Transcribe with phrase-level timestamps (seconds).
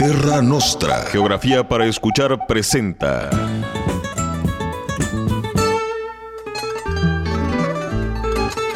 [0.00, 1.02] Terra Nostra.
[1.12, 3.28] Geografía para escuchar presenta.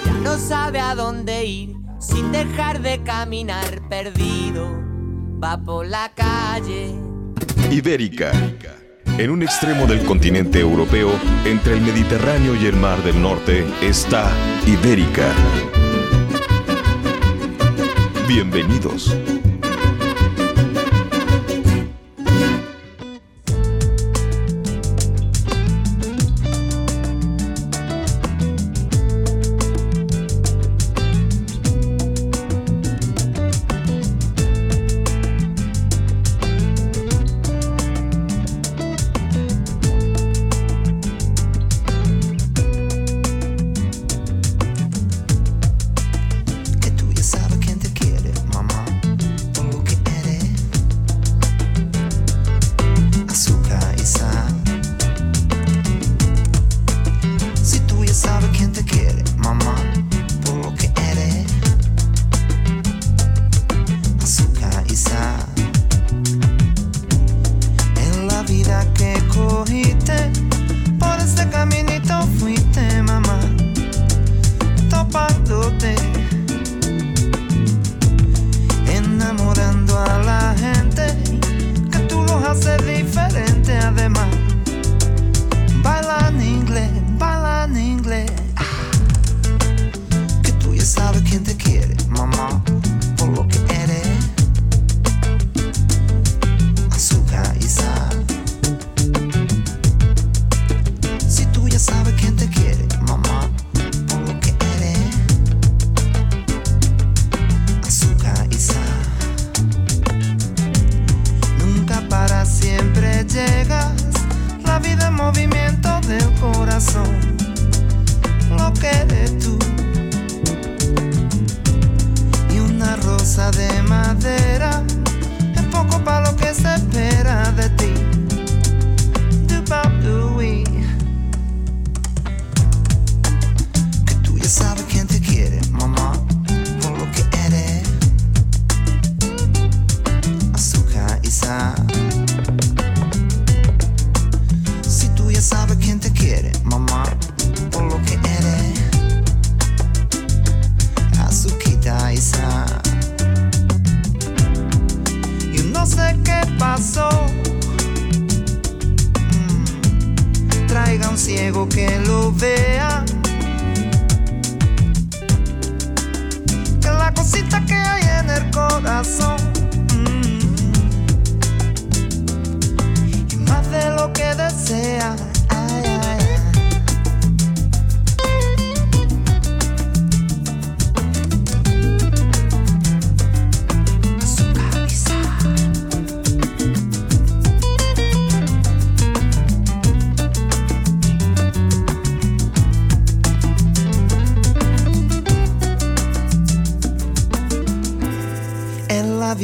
[0.04, 4.68] Ya no sabe a dónde ir sin dejar de caminar perdido.
[5.42, 6.94] Va por la calle.
[7.70, 8.30] Ibérica.
[9.16, 11.10] En un extremo del continente europeo,
[11.46, 14.30] entre el Mediterráneo y el Mar del Norte, está
[14.66, 15.32] Ibérica.
[18.28, 19.16] Bienvenidos.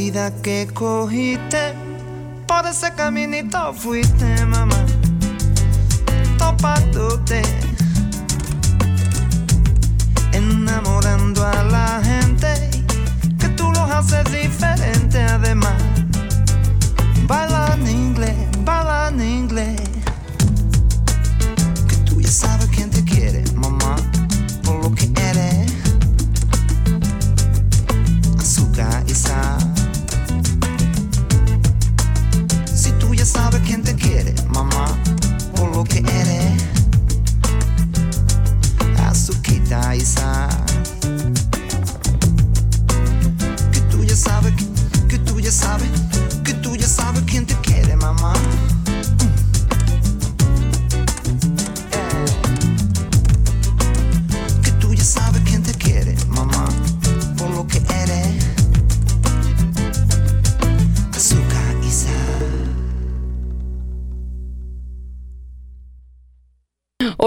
[0.05, 1.75] vida que cogiste,
[2.47, 4.83] por ese caminito fuiste, mamá,
[6.39, 7.43] topándote,
[10.33, 12.53] enamorando a la gente,
[13.39, 15.83] que tú los haces diferente además,
[17.27, 18.00] bailando.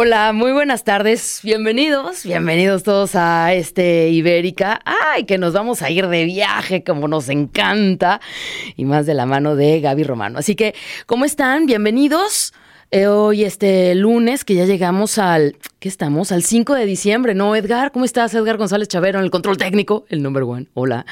[0.05, 1.39] Hola, muy buenas tardes.
[1.43, 4.81] Bienvenidos, bienvenidos todos a este Ibérica.
[4.83, 8.19] Ay, que nos vamos a ir de viaje como nos encanta
[8.75, 10.39] y más de la mano de Gaby Romano.
[10.39, 11.67] Así que, ¿cómo están?
[11.67, 12.53] Bienvenidos
[12.93, 16.31] eh, hoy este lunes, que ya llegamos al, ¿qué estamos?
[16.31, 17.91] Al 5 de diciembre, ¿no, Edgar?
[17.91, 20.67] ¿Cómo estás, Edgar González Chavero, en el control técnico, el number one?
[20.75, 21.07] Hola.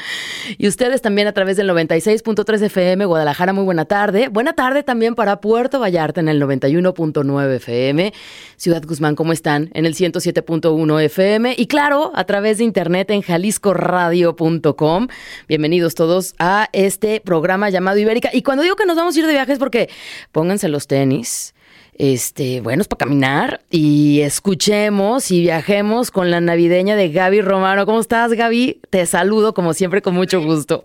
[0.60, 4.28] Y ustedes también a través del 96.3 FM, Guadalajara, muy buena tarde.
[4.28, 8.14] Buena tarde también para Puerto Vallarta en el 91.9 FM.
[8.58, 9.72] Ciudad Guzmán, ¿cómo están?
[9.74, 11.56] En el 107.1 FM.
[11.58, 15.08] Y claro, a través de internet en jaliscoradio.com.
[15.48, 18.30] Bienvenidos todos a este programa llamado Ibérica.
[18.32, 19.90] Y cuando digo que nos vamos a ir de viajes, porque
[20.32, 21.56] pónganse los tenis
[21.94, 27.86] este, bueno, es para caminar y escuchemos y viajemos con la navideña de Gaby Romano.
[27.86, 28.82] ¿Cómo estás, Gaby?
[28.90, 30.84] Te saludo como siempre con mucho gusto.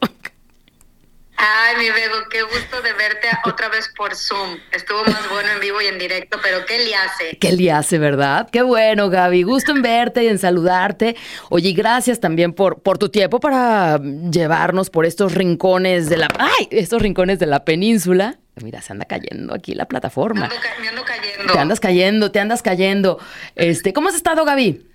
[1.38, 4.56] Ay, mi Bego, qué gusto de verte otra vez por Zoom.
[4.72, 7.36] Estuvo más bueno en vivo y en directo, pero ¿qué le hace?
[7.38, 8.48] ¿Qué le hace, verdad?
[8.50, 9.42] Qué bueno, Gaby.
[9.42, 11.14] Gusto en verte y en saludarte.
[11.50, 16.28] Oye, gracias también por, por tu tiempo para llevarnos por estos rincones de la...
[16.38, 16.68] ¡Ay!
[16.70, 20.48] Estos rincones de la península Mira, se anda cayendo aquí la plataforma.
[20.80, 21.52] me ando cayendo.
[21.52, 23.18] Te andas cayendo, te andas cayendo.
[23.54, 24.86] Este, ¿cómo has estado, Gaby?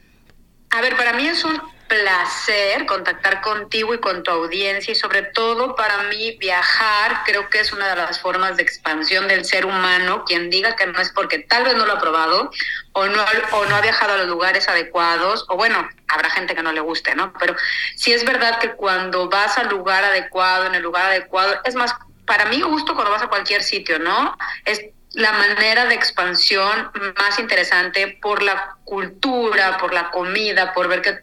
[0.71, 5.23] A ver, para mí es un placer contactar contigo y con tu audiencia y sobre
[5.23, 9.65] todo para mí viajar creo que es una de las formas de expansión del ser
[9.65, 10.23] humano.
[10.25, 12.49] Quien diga que no es porque tal vez no lo ha probado
[12.93, 16.63] o no, o no ha viajado a los lugares adecuados o bueno, habrá gente que
[16.63, 17.33] no le guste, ¿no?
[17.37, 17.55] Pero
[17.95, 21.93] sí es verdad que cuando vas al lugar adecuado, en el lugar adecuado, es más
[22.25, 24.37] para mí gusto cuando vas a cualquier sitio, ¿no?
[24.65, 24.81] Es
[25.13, 31.19] la manera de expansión más interesante por la cultura, por la comida, por ver que,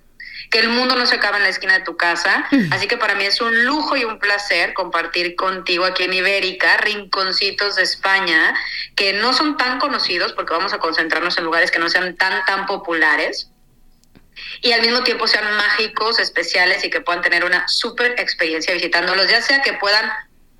[0.50, 2.46] que el mundo no se acaba en la esquina de tu casa.
[2.50, 2.72] Mm.
[2.72, 6.76] Así que para mí es un lujo y un placer compartir contigo aquí en Ibérica
[6.78, 8.54] rinconcitos de España
[8.94, 12.44] que no son tan conocidos porque vamos a concentrarnos en lugares que no sean tan,
[12.44, 13.50] tan populares
[14.60, 19.28] y al mismo tiempo sean mágicos, especiales y que puedan tener una súper experiencia visitándolos,
[19.28, 20.10] ya sea que puedan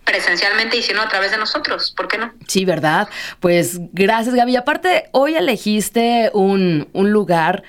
[0.08, 2.32] presencialmente y si no a través de nosotros, ¿por qué no?
[2.46, 3.10] Sí, ¿verdad?
[3.40, 4.56] Pues gracias Gaby.
[4.56, 7.62] Aparte, hoy elegiste un, un lugar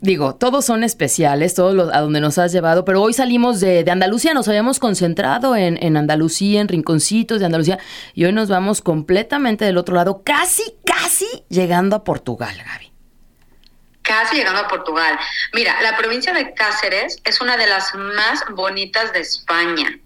[0.00, 3.90] digo, todos son especiales, todos a donde nos has llevado, pero hoy salimos de, de
[3.90, 7.78] Andalucía, nos habíamos concentrado en, en, Andalucía, en rinconcitos de Andalucía,
[8.12, 12.92] y hoy nos vamos completamente del otro lado, casi, casi llegando a Portugal, Gaby.
[14.02, 15.16] Casi llegando a Portugal.
[15.54, 20.00] Mira, la provincia de Cáceres es una de las más bonitas de España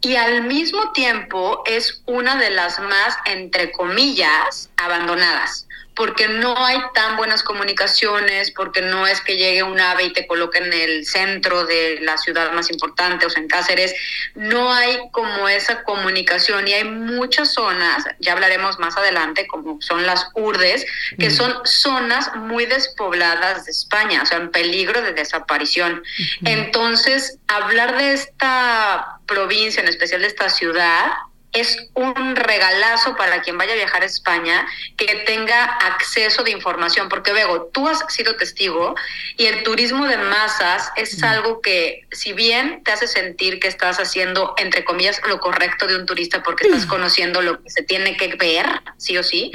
[0.00, 6.78] y al mismo tiempo es una de las más, entre comillas, abandonadas porque no hay
[6.94, 11.04] tan buenas comunicaciones, porque no es que llegue un ave y te coloque en el
[11.04, 13.94] centro de la ciudad más importante, o sea, en Cáceres,
[14.34, 16.66] no hay como esa comunicación.
[16.68, 20.86] Y hay muchas zonas, ya hablaremos más adelante, como son las urdes,
[21.18, 26.02] que son zonas muy despobladas de España, o sea, en peligro de desaparición.
[26.44, 31.10] Entonces, hablar de esta provincia, en especial de esta ciudad,
[31.52, 34.66] es un regalazo para quien vaya a viajar a España
[34.96, 38.94] que tenga acceso de información, porque Bego, tú has sido testigo
[39.36, 43.98] y el turismo de masas es algo que si bien te hace sentir que estás
[43.98, 48.16] haciendo, entre comillas, lo correcto de un turista porque estás conociendo lo que se tiene
[48.16, 49.50] que ver, sí o sí,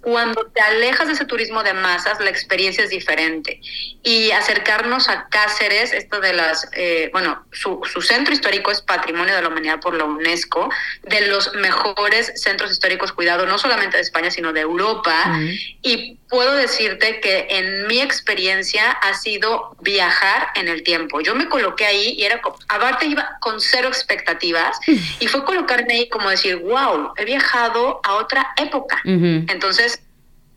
[0.00, 3.60] cuando te alejas de ese turismo de masas, la experiencia es diferente.
[4.02, 9.34] Y acercarnos a Cáceres, esto de las, eh, bueno, su, su centro histórico es Patrimonio
[9.34, 10.70] de la Humanidad por la UNESCO,
[11.02, 15.38] de los mejores centros históricos cuidados, no solamente de España, sino de Europa.
[15.82, 21.20] Y puedo decirte que en mi experiencia ha sido viajar en el tiempo.
[21.20, 26.08] Yo me coloqué ahí y era, aparte iba con cero expectativas y fue colocarme ahí
[26.08, 29.00] como decir, wow, he viajado a otra época.
[29.04, 30.00] Entonces,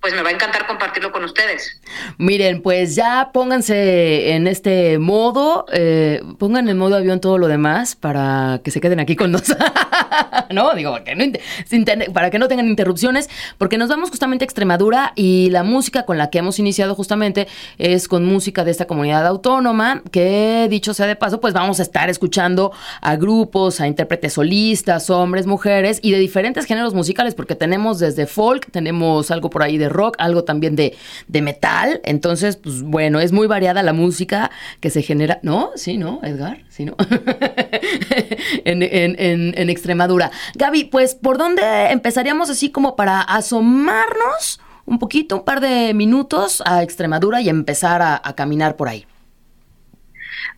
[0.02, 1.82] pues me va a encantar compartirlo con ustedes.
[2.18, 7.96] Miren, pues ya pónganse en este modo, eh, pongan en modo avión todo lo demás
[7.96, 9.58] para que se queden aquí con nosotros.
[10.52, 14.48] no, digo, para que no, para que no tengan interrupciones, porque nos vamos justamente a
[14.48, 18.88] Extremadura y la música con la que hemos iniciado justamente es con música de esta
[18.88, 23.88] comunidad autónoma, que dicho sea de paso, pues vamos a estar escuchando a grupos, a
[23.88, 29.50] intérpretes solistas, hombres, mujeres y de diferentes géneros musicales, porque tenemos desde folk, tenemos algo
[29.50, 32.02] por ahí de rock, algo también de, de metal.
[32.04, 35.40] Entonces, pues bueno, es muy variada la música que se genera.
[35.44, 35.72] ¿No?
[35.76, 36.64] Sí, ¿no, Edgar?
[36.70, 36.96] Sí, ¿no?
[38.66, 40.32] en, en, en, Extremadura.
[40.56, 46.64] Gaby, pues, ¿por dónde empezaríamos así como para asomarnos un poquito, un par de minutos
[46.66, 49.06] a Extremadura y empezar a caminar por ahí?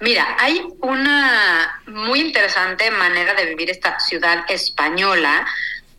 [0.02, 5.46] Mira, hay una muy interesante manera de vivir esta ciudad española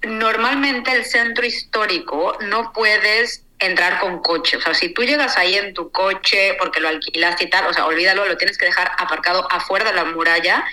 [0.07, 4.57] normalmente el centro histórico no puedes entrar con coche.
[4.57, 7.73] O sea, si tú llegas ahí en tu coche porque lo alquilaste y tal, o
[7.73, 10.65] sea, olvídalo, lo tienes que dejar aparcado afuera de la muralla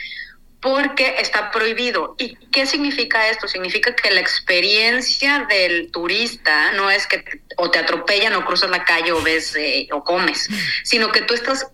[0.62, 2.15] porque está prohibido.
[2.17, 3.48] ¿Y qué significa esto?
[3.48, 7.24] Significa que la experiencia del turista no es que
[7.57, 10.50] o te atropellan o cruzas la calle o ves eh, o comes,
[10.83, 11.67] sino que tú estás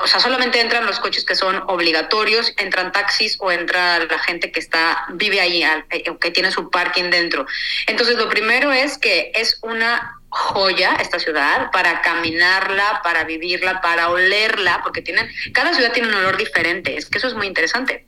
[0.00, 4.52] o sea, solamente entran los coches que son obligatorios, entran taxis o entra la gente
[4.52, 7.46] que está vive ahí eh, o que tiene su parking dentro.
[7.86, 14.10] Entonces, lo primero es que es una joya esta ciudad para caminarla, para vivirla, para
[14.10, 16.96] olerla, porque tienen cada ciudad tiene un olor diferente.
[16.96, 18.07] Es que eso es muy interesante.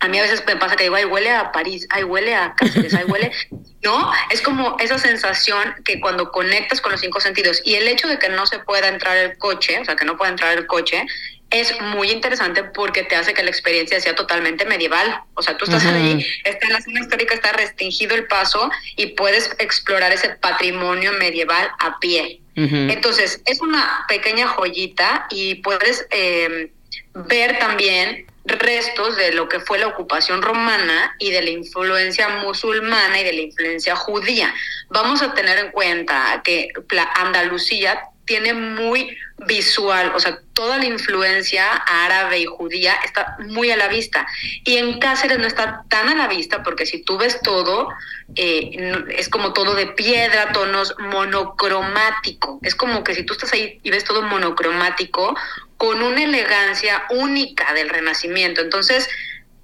[0.00, 2.54] A mí a veces me pasa que digo, ay, huele a París, ay, huele a
[2.54, 3.32] Cáceres, ay, huele.
[3.82, 8.08] No, es como esa sensación que cuando conectas con los cinco sentidos y el hecho
[8.08, 10.66] de que no se pueda entrar el coche, o sea, que no pueda entrar el
[10.66, 11.06] coche,
[11.50, 15.20] es muy interesante porque te hace que la experiencia sea totalmente medieval.
[15.34, 19.08] O sea, tú estás ahí, está en la zona histórica, está restringido el paso y
[19.08, 22.40] puedes explorar ese patrimonio medieval a pie.
[22.56, 26.72] Entonces, es una pequeña joyita y puedes eh,
[27.14, 33.20] ver también restos de lo que fue la ocupación romana y de la influencia musulmana
[33.20, 34.52] y de la influencia judía.
[34.88, 36.68] Vamos a tener en cuenta que
[37.16, 39.16] Andalucía tiene muy
[39.46, 44.26] visual, o sea, toda la influencia árabe y judía está muy a la vista.
[44.64, 47.88] Y en Cáceres no está tan a la vista porque si tú ves todo,
[48.34, 52.58] eh, es como todo de piedra, tonos monocromático.
[52.62, 55.36] Es como que si tú estás ahí y ves todo monocromático,
[55.76, 58.62] con una elegancia única del Renacimiento.
[58.62, 59.08] Entonces,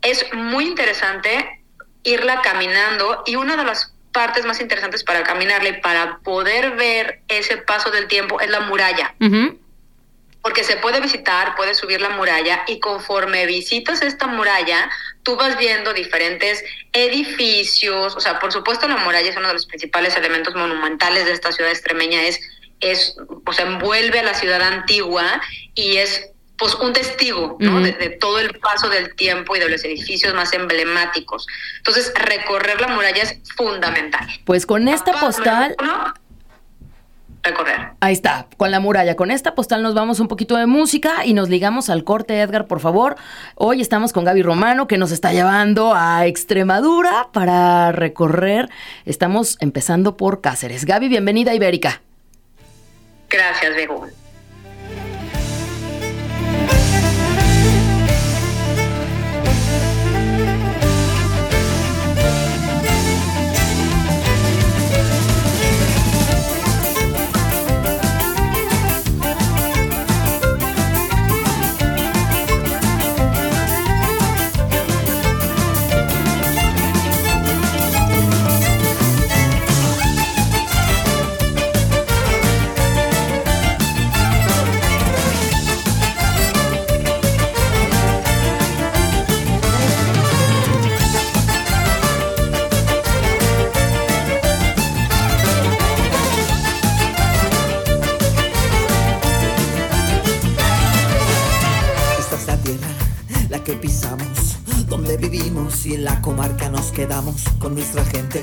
[0.02, 1.62] es muy interesante
[2.02, 7.57] irla caminando y una de las partes más interesantes para caminarle, para poder ver ese
[7.57, 9.14] paso del tiempo, es la muralla.
[10.42, 14.90] Porque se puede visitar, puedes subir la muralla y conforme visitas esta muralla,
[15.22, 19.66] tú vas viendo diferentes edificios, o sea, por supuesto la muralla es uno de los
[19.66, 22.40] principales elementos monumentales de esta ciudad extremeña, es
[22.82, 25.40] es, o sea, envuelve a la ciudad antigua
[25.75, 27.80] y es pues un testigo ¿no?
[27.80, 31.46] de, todo el paso del tiempo y de los edificios más emblemáticos.
[31.78, 34.28] Entonces, recorrer la muralla es fundamental.
[34.44, 35.75] Pues con esta postal...
[37.42, 37.90] recorrer.
[38.00, 39.16] Ahí está, con la muralla.
[39.16, 42.66] Con esta postal nos vamos un poquito de música y nos ligamos al corte, Edgar,
[42.66, 43.16] por favor.
[43.54, 48.68] Hoy estamos con Gaby Romano, que nos está llevando a Extremadura para recorrer.
[49.04, 50.84] Estamos empezando por Cáceres.
[50.84, 52.00] Gaby, bienvenida a Ibérica.
[53.28, 54.06] Gracias, Bego.
[106.92, 108.42] Quedamos con nuestra gente.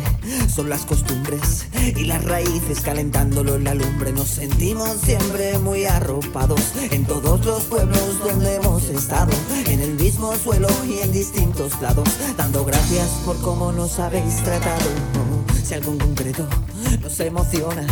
[0.53, 4.11] Son las costumbres y las raíces calentándolo en la lumbre.
[4.11, 6.61] Nos sentimos siempre muy arropados
[6.91, 9.31] en todos los pueblos donde hemos estado.
[9.65, 12.09] En el mismo suelo y en distintos lados.
[12.37, 14.89] Dando gracias por cómo nos habéis tratado.
[15.63, 16.47] Si algo en concreto
[17.01, 17.85] nos emociona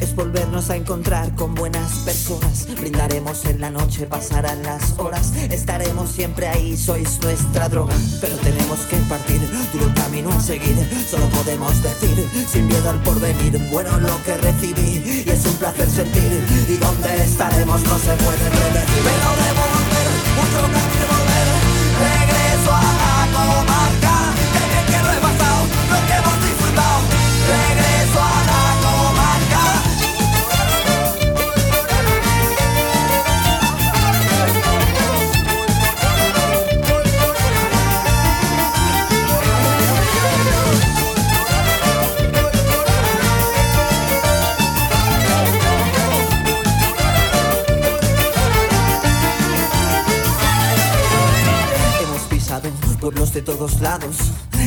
[0.00, 2.66] es volvernos a encontrar con buenas personas.
[2.78, 7.94] Brindaremos en la noche, pasarán las horas, estaremos siempre ahí, sois nuestra droga.
[8.20, 9.40] Pero tenemos que partir,
[9.72, 10.76] duro camino a seguir,
[11.08, 15.88] solo podemos decir, sin miedo al porvenir, bueno lo que recibí, y es un placer
[15.88, 19.02] sentir, y dónde estaremos no se puede predecir.
[19.04, 20.06] Pero debo volver,
[20.42, 21.03] otro camino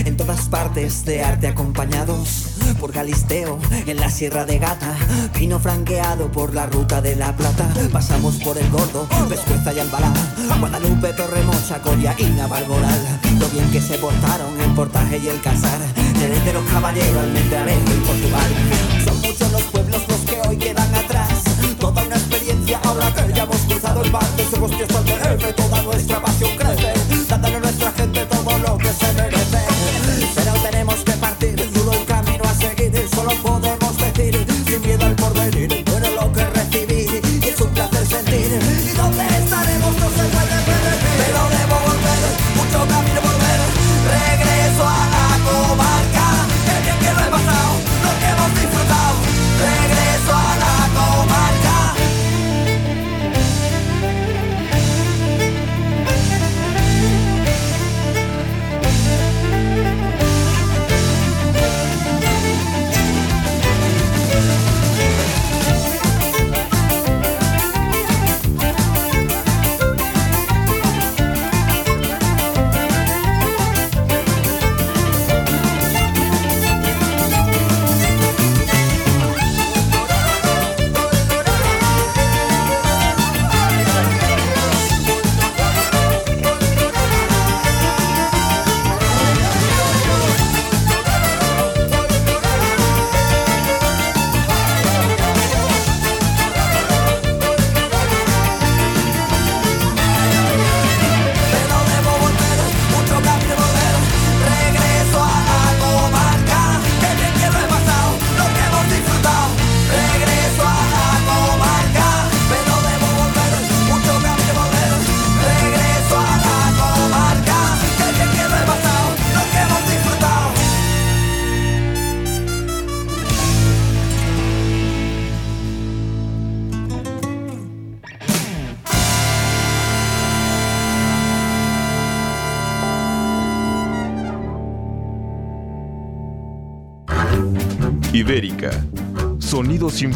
[0.06, 4.96] en todas partes de arte acompañados por Galisteo, en la Sierra de Gata,
[5.38, 7.68] vino franqueado por la ruta de la Plata.
[7.92, 10.14] Pasamos por el Gordo, Pescueza y Albalá,
[10.60, 13.20] Guadalupe, Torremocha, Coria y Navalmoral.
[13.40, 15.80] Lo bien que se portaron el portaje y el casar,
[16.14, 18.52] desde los caballeros al Mediterráneo y Portugal.
[19.04, 21.44] Son muchos los pueblos los que hoy quedan atrás,
[22.84, 26.94] ahora que ya hemos cruzado el mar Nos hemos puesto al toda nuestra pasión crece.
[27.28, 29.47] Dándole a nuestra gente todo lo que se merece.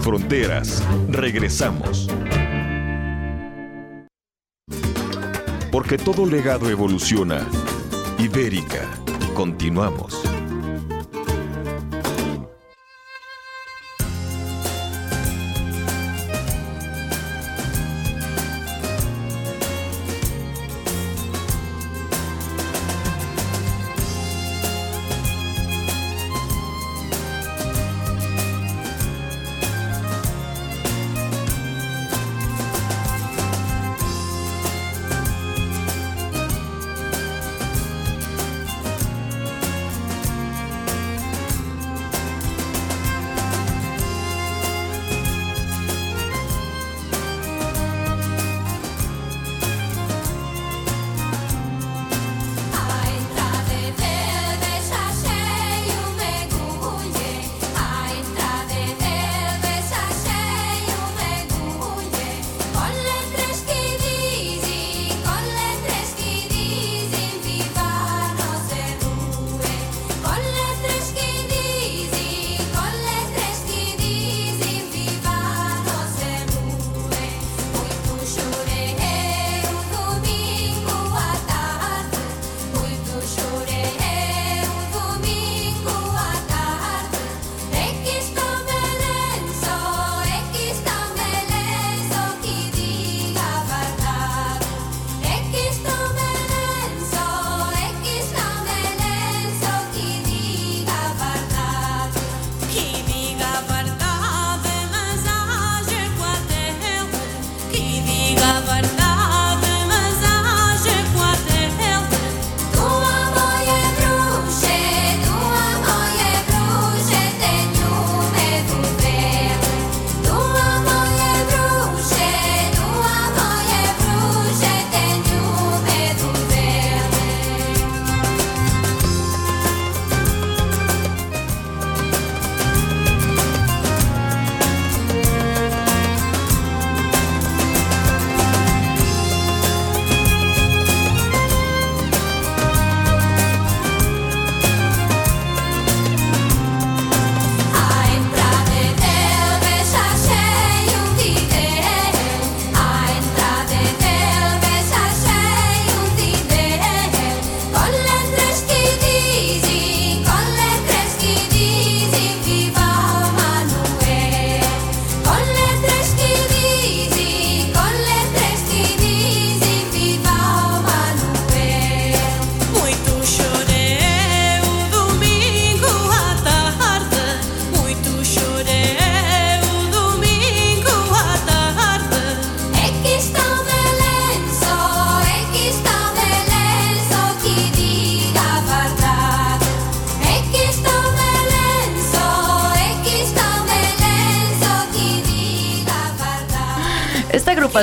[0.01, 0.84] Fronteras.
[1.10, 2.08] Regresamos.
[5.72, 7.48] Porque todo legado evoluciona.
[8.17, 8.89] Ibérica.
[9.34, 10.21] Continuamos.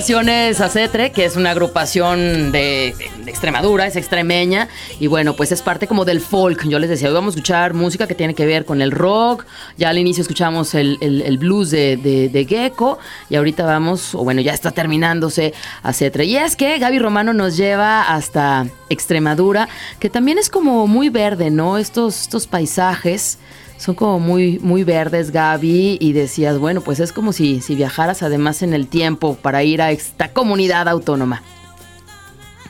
[0.09, 2.95] Agrupación es ACETRE, que es una agrupación de,
[3.29, 6.65] Extremadura, es extremeña, y bueno, pues es parte como del folk.
[6.67, 9.45] Yo les decía, hoy vamos a escuchar música que tiene que ver con el rock,
[9.77, 12.99] ya al inicio escuchamos el, el, blues de, de, Gecko,
[13.31, 16.25] y ahorita vamos, o bueno, ya está terminándose ACETRE.
[16.25, 19.69] Y es que Gaby Romano nos lleva hasta Extremadura,
[20.01, 21.79] que también es como muy verde, ¿no?
[21.79, 23.39] Estos, estos paisajes
[23.79, 28.23] son como muy, muy verdes, Gaby, y decías, bueno, pues es como si, si viajaras
[28.23, 31.43] además en el tiempo para ir a esta comunidad autónoma.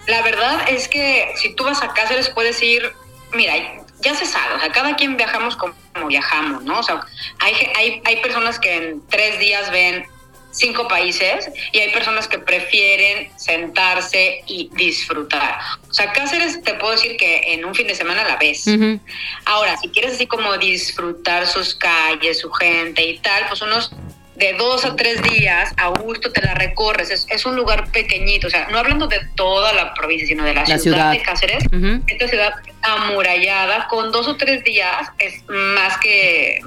[0.09, 2.92] La verdad es que si tú vas a Cáceres puedes ir,
[3.35, 3.55] mira,
[4.01, 5.75] ya se sabe, o sea, cada quien viajamos como,
[6.09, 6.81] viajamos, ¿no?
[6.81, 7.01] O sea,
[7.40, 10.07] hay, hay, hay personas que en tres días ven
[10.51, 15.59] cinco países y hay personas que prefieren sentarse y disfrutar.
[15.88, 18.66] O sea, Cáceres te puedo decir que en un fin de semana la ves.
[18.66, 19.01] Uh -huh.
[19.44, 23.92] Ahora, si quieres así como disfrutar sus calles, su gente y tal, pues unos
[24.38, 27.11] de dos a tres días a gusto te la recorres.
[27.11, 30.55] Es, es un lugar pequeñito, o sea, no hablando de toda la provincia, sino de
[30.55, 31.11] la, La ciudad, ciudad.
[31.12, 31.64] de Cáceres.
[31.72, 32.03] Uh -huh.
[32.07, 36.61] Esta ciudad amurallada, con dos o tres días es más que,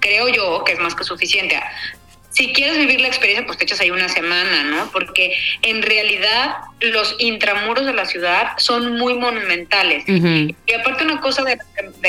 [0.00, 1.58] creo yo, que es más que suficiente.
[2.32, 4.90] Si quieres vivir la experiencia, pues te echas ahí una semana, ¿no?
[4.90, 10.04] Porque en realidad los intramuros de la ciudad son muy monumentales.
[10.06, 11.58] Y aparte una cosa de,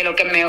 [0.03, 0.45] lo que me,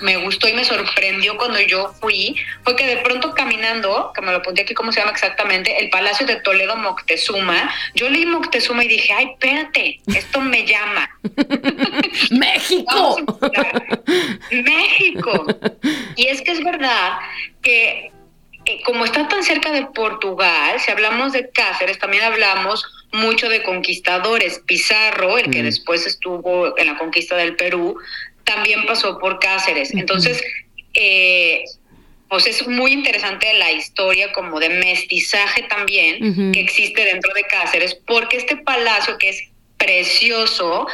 [0.00, 4.32] me, gustó y me sorprendió cuando yo fui, fue que de pronto caminando, que me
[4.32, 8.84] lo apunté aquí cómo se llama exactamente, el Palacio de Toledo Moctezuma, yo leí Moctezuma
[8.84, 11.10] y dije, ay, espérate, esto me llama.
[12.30, 13.16] México.
[14.50, 15.46] México.
[16.16, 17.18] Y es que es verdad
[17.62, 18.10] que
[18.68, 23.62] eh, como está tan cerca de Portugal, si hablamos de Cáceres, también hablamos mucho de
[23.62, 24.60] conquistadores.
[24.66, 27.96] Pizarro, el que después estuvo en la conquista del Perú,
[28.44, 29.94] también pasó por Cáceres.
[29.94, 30.42] Entonces,
[30.92, 31.64] eh,
[32.28, 37.94] pues es muy interesante la historia como de mestizaje también que existe dentro de Cáceres,
[37.94, 39.44] porque este palacio que es
[39.78, 40.86] precioso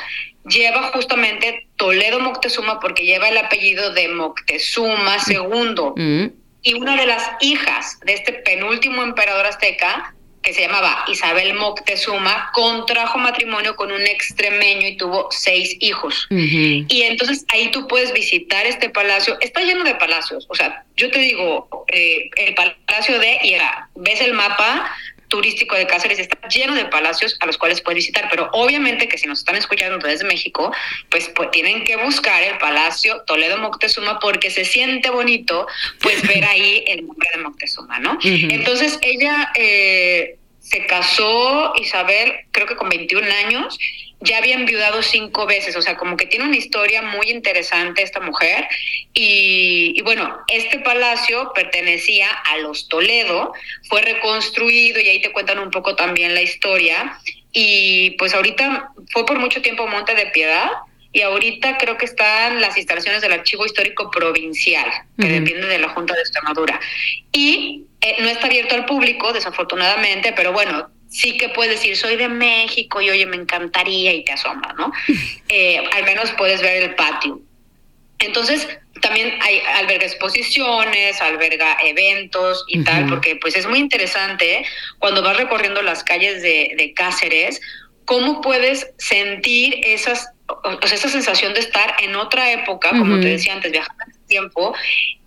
[0.46, 6.30] lleva justamente Toledo Moctezuma porque lleva el apellido de Moctezuma II
[6.64, 12.50] y una de las hijas de este penúltimo emperador azteca, que se llamaba Isabel Moctezuma,
[12.52, 16.26] contrajo matrimonio con un extremeño y tuvo seis hijos.
[16.30, 19.38] Y entonces ahí tú puedes visitar este palacio.
[19.40, 20.46] Está lleno de palacios.
[20.50, 24.94] O sea, yo te digo, eh, el palacio de Ira, ves el mapa,
[25.34, 29.18] turístico de Cáceres está lleno de palacios a los cuales puedes visitar, pero obviamente que
[29.18, 30.72] si nos están escuchando desde México,
[31.10, 35.66] pues, pues tienen que buscar el Palacio Toledo Moctezuma porque se siente bonito
[36.00, 38.16] pues ver ahí el nombre de Moctezuma, ¿no?
[38.22, 43.78] Entonces ella eh, se casó, Isabel, creo que con 21 años,
[44.20, 48.20] ya había enviudado cinco veces, o sea, como que tiene una historia muy interesante esta
[48.20, 48.66] mujer.
[49.12, 53.52] Y, bueno, este palacio pertenecía a los Toledo,
[53.88, 57.18] fue reconstruido y ahí te cuentan un poco también la historia.
[57.52, 60.70] Y pues ahorita fue por mucho tiempo Monte de Piedad
[61.14, 65.88] y ahorita creo que están las instalaciones del Archivo Histórico Provincial, que depende de la
[65.90, 66.80] Junta de Extremadura.
[67.30, 72.16] Y eh, no está abierto al público, desafortunadamente, pero bueno, sí que puedes decir, soy
[72.16, 74.92] de México y oye, me encantaría y te asombra, ¿no?
[75.48, 77.40] Eh, al menos puedes ver el patio.
[78.18, 78.66] Entonces,
[79.00, 84.64] también hay, alberga exposiciones, alberga eventos y tal, porque pues es muy interesante
[84.98, 87.60] cuando vas recorriendo las calles de, de Cáceres,
[88.04, 93.28] cómo puedes sentir esas, o sea, esa sensación de estar en otra época, como te
[93.28, 94.74] decía antes, viajando en el tiempo,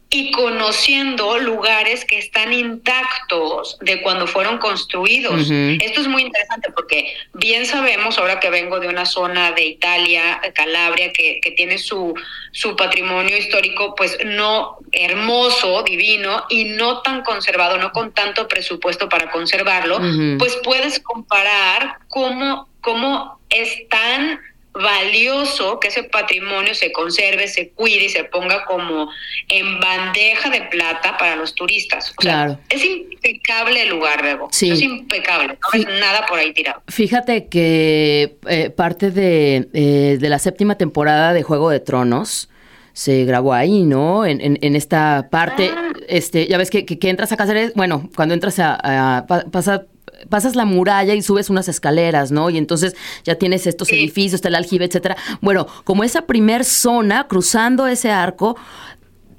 [0.09, 5.49] y conociendo lugares que están intactos de cuando fueron construidos.
[5.51, 10.39] Esto es muy interesante porque bien sabemos, ahora que vengo de una zona de Italia,
[10.55, 12.13] Calabria, que, que tiene su,
[12.51, 19.09] su patrimonio histórico, pues no hermoso, divino y no tan conservado, no con tanto presupuesto
[19.09, 19.99] para conservarlo,
[20.39, 24.39] pues puedes comparar cómo, cómo es tan
[24.81, 29.09] valioso que ese patrimonio se conserve, se cuide y se ponga como
[29.49, 32.13] en bandeja de plata para los turistas.
[32.15, 32.59] claro.
[32.69, 34.49] es impecable el lugar, Bebo.
[34.51, 34.71] Sí.
[34.71, 36.81] Es impecable, no hay nada por ahí tirado.
[36.87, 42.49] Fíjate que eh, parte de, eh, de la séptima temporada de Juego de Tronos
[42.93, 44.25] se grabó ahí, ¿no?
[44.25, 45.91] En, en, esta parte, ah.
[46.07, 49.85] este, ya ves que, que, entras a Cáceres, bueno, cuando entras a, a pasa
[50.29, 52.49] pasas la muralla y subes unas escaleras, ¿no?
[52.49, 55.17] Y entonces ya tienes estos edificios, está el aljibe, etcétera.
[55.41, 58.57] Bueno, como esa primer zona, cruzando ese arco,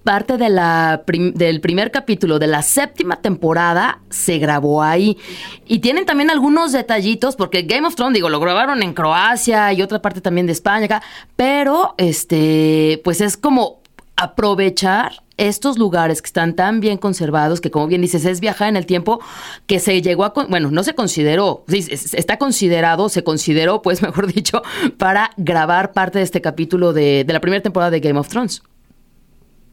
[0.08, 5.18] parte de la del primer capítulo de la séptima temporada se grabó ahí.
[5.66, 9.82] Y tienen también algunos detallitos, porque Game of Thrones, digo, lo grabaron en Croacia y
[9.82, 11.02] otra parte también de España acá,
[11.36, 13.82] pero este, pues es como
[14.16, 18.76] aprovechar estos lugares que están tan bien conservados, que como bien dices, es viajar en
[18.76, 19.20] el tiempo,
[19.66, 24.62] que se llegó a, bueno, no se consideró, está considerado, se consideró, pues mejor dicho,
[24.98, 28.62] para grabar parte de este capítulo de, de la primera temporada de Game of Thrones.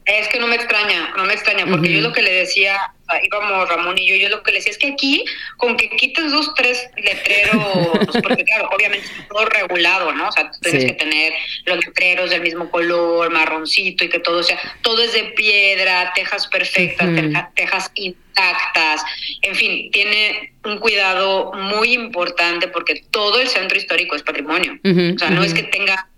[0.06, 2.78] Es que no me extraña, no me extraña, porque yo lo que le decía,
[3.24, 5.24] íbamos Ramón y yo, yo lo que le decía es que aquí,
[5.56, 10.28] con que quites dos, tres letreros, porque claro, obviamente es todo regulado, ¿no?
[10.28, 11.32] O sea, tienes que tener
[11.64, 16.46] los letreros del mismo color, marroncito y que todo sea, todo es de piedra, tejas
[16.46, 17.08] perfectas,
[17.56, 19.02] tejas intactas,
[19.42, 24.78] en fin, tiene un cuidado muy importante porque todo el centro histórico es patrimonio.
[24.84, 26.08] o sea, no es que tenga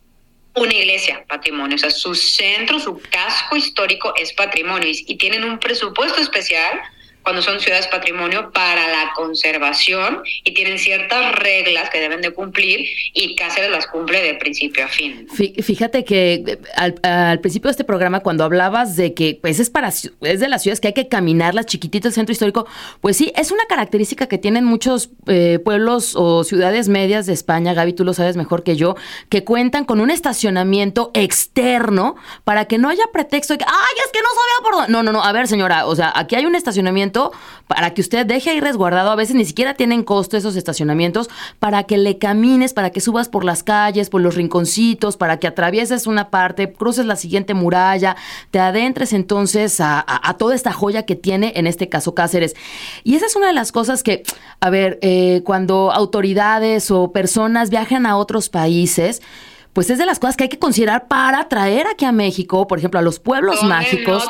[0.59, 4.89] una iglesia patrimonio, o sea, su centro, su casco histórico es patrimonio.
[4.89, 6.81] Y, y tienen un presupuesto especial
[7.29, 12.89] cuando son ciudades patrimonio para la conservación y tienen ciertas reglas que deben de cumplir
[13.13, 15.29] y Cáceres las cumple de principio a fin.
[15.63, 19.89] Fíjate que eh, al, principio de este programa cuando hablabas de que pues es para
[19.89, 22.67] es de las ciudades que hay que caminar las chiquititas centro histórico,
[23.03, 27.75] pues sí, es una característica que tienen muchos eh, pueblos o ciudades medias de España,
[27.75, 28.97] Gaby, tú lo sabes mejor que yo,
[29.29, 34.13] que cuentan con un estacionamiento externo para que no haya pretexto de que, ay, es
[34.13, 34.93] que no sabía por dónde.
[34.93, 37.18] No, no, no, a ver señora, o sea, aquí hay un estacionamiento
[37.67, 39.11] para que usted deje ahí resguardado.
[39.11, 41.29] A veces ni siquiera tienen costo esos estacionamientos
[41.59, 45.47] para que le camines, para que subas por las calles, por los rinconcitos, para que
[45.47, 48.17] atravieses una parte, cruces la siguiente muralla,
[48.51, 50.05] te adentres entonces a,
[50.39, 52.55] toda esta joya que tiene, en este caso Cáceres.
[53.05, 54.23] Y esa es una de las cosas que,
[54.61, 59.23] a ver, eh, cuando autoridades o personas viajan a otros países,
[59.73, 62.79] pues es de las cosas que hay que considerar para traer aquí a México, por
[62.79, 64.29] ejemplo, a los pueblos mágicos.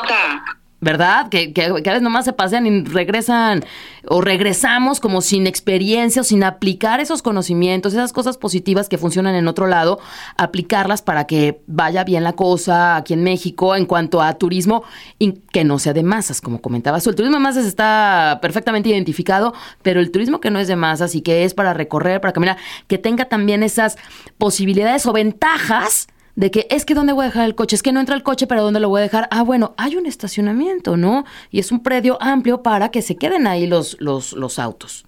[0.80, 1.28] ¿Verdad?
[1.28, 3.64] Que, que, a veces nomás se pasean y regresan
[4.06, 9.34] o regresamos como sin experiencia o sin aplicar esos conocimientos, esas cosas positivas que funcionan
[9.34, 9.98] en otro lado,
[10.36, 14.84] aplicarlas para que vaya bien la cosa aquí en México en cuanto a turismo
[15.18, 17.06] y que no sea de masas, como comentabas.
[17.06, 21.14] El turismo de masas está perfectamente identificado, pero el turismo que no es de masas
[21.16, 23.98] y que es para recorrer, para caminar, que tenga también esas
[24.38, 26.06] posibilidades o ventajas
[26.38, 28.22] de que es que dónde voy a dejar el coche, es que no entra el
[28.22, 29.26] coche, pero ¿dónde lo voy a dejar?
[29.32, 31.24] Ah, bueno, hay un estacionamiento, ¿no?
[31.50, 35.04] Y es un predio amplio para que se queden ahí los, los, los autos.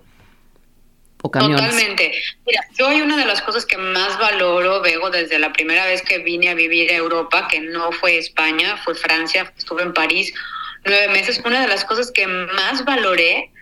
[1.22, 1.60] O camiones.
[1.60, 2.12] Totalmente.
[2.44, 6.02] Mira, yo hay una de las cosas que más valoro, Vego, desde la primera vez
[6.02, 10.34] que vine a vivir a Europa, que no fue España, fue Francia, estuve en París
[10.84, 13.52] nueve meses, una de las cosas que más valoré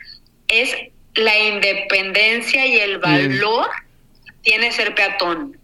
[0.47, 0.75] es
[1.17, 3.03] la independencia y el mm.
[3.03, 3.69] valor
[4.25, 5.59] que tiene ser peatón.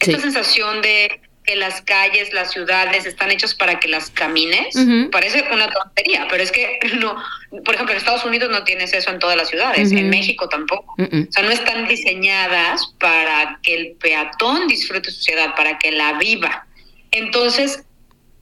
[0.00, 4.74] Esta sensación de que las calles, las ciudades están hechas para que las camines,
[5.12, 7.16] parece una tontería, pero es que no,
[7.64, 10.94] por ejemplo, en Estados Unidos no tienes eso en todas las ciudades, en México tampoco.
[10.98, 16.14] O sea, no están diseñadas para que el peatón disfrute su ciudad, para que la
[16.18, 16.66] viva.
[17.12, 17.84] Entonces,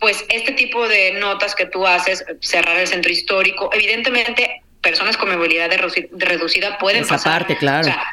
[0.01, 5.31] pues este tipo de notas que tú haces, cerrar el centro histórico, evidentemente personas con
[5.31, 5.71] movilidad
[6.13, 7.47] reducida pueden pasar.
[7.57, 7.81] claro.
[7.81, 8.05] O sea,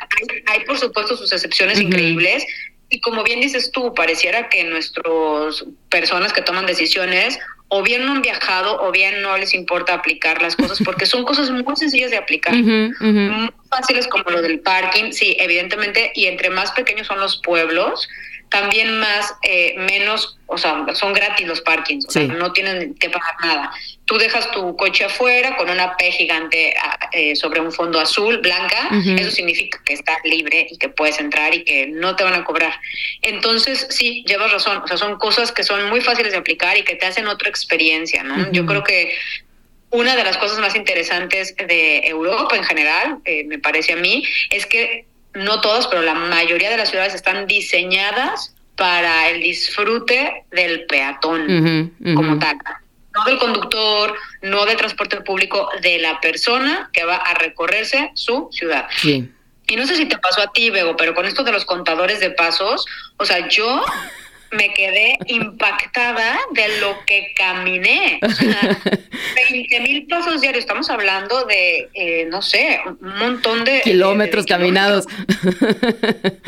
[0.48, 2.46] hay, por supuesto sus excepciones increíbles,
[2.92, 8.12] y como bien dices tú, pareciera que nuestras personas que toman decisiones o bien no
[8.12, 12.12] han viajado o bien no les importa aplicar las cosas porque son cosas muy sencillas
[12.12, 17.22] de aplicar, muy fáciles como lo del parking, sí, evidentemente, y entre más pequeños son
[17.22, 18.10] los pueblos,
[18.52, 23.10] también más, eh, menos, o sea, son gratis los parkings, o sea, no tienen que
[23.10, 23.72] pagar nada.
[24.04, 28.40] Tú dejas tu coche afuera con una P gigante ah, eh, sobre un fondo azul,
[28.40, 32.34] blanca, eso significa que está libre y que puedes entrar y que no te van
[32.34, 32.74] a cobrar.
[33.22, 36.84] Entonces, sí, llevas razón, o sea, son cosas que son muy fáciles de aplicar y
[36.84, 38.52] que te hacen otra experiencia, ¿no?
[38.52, 39.18] Yo creo que
[39.92, 44.26] una de las cosas más interesantes de Europa en general, eh, me parece a mí,
[44.50, 50.46] es que no todas, pero la mayoría de las ciudades están diseñadas para el disfrute
[50.52, 52.58] del peatón como tal.
[53.14, 58.48] No del conductor, no del transporte público, de la persona que va a recorrerse su
[58.52, 58.88] ciudad.
[59.68, 62.20] Y no sé si te pasó a ti, Bego, pero con esto de los contadores
[62.20, 62.86] de pasos,
[63.18, 63.84] o sea, yo
[64.52, 68.20] me quedé impactada de lo que caminé.
[68.22, 68.80] O sea,
[69.52, 70.64] 20 mil pasos diarios.
[70.64, 73.82] Estamos hablando de, eh, no sé, un montón de...
[73.82, 75.06] Kilómetros caminados.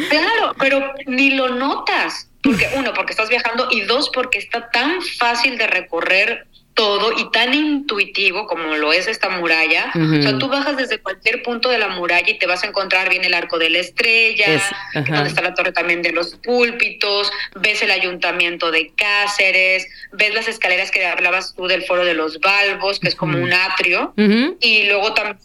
[0.10, 2.30] Claro, pero ni lo notas.
[2.42, 7.30] Porque uno, porque estás viajando y dos, porque está tan fácil de recorrer todo y
[7.32, 9.92] tan intuitivo como lo es esta muralla.
[9.96, 13.10] O sea, tú bajas desde cualquier punto de la muralla y te vas a encontrar
[13.10, 14.62] bien el arco de la estrella,
[14.94, 20.48] donde está la torre también de los púlpitos, ves el ayuntamiento de Cáceres, ves las
[20.48, 24.84] escaleras que hablabas tú del foro de los Balbos, que es como un atrio, y
[24.84, 25.38] luego también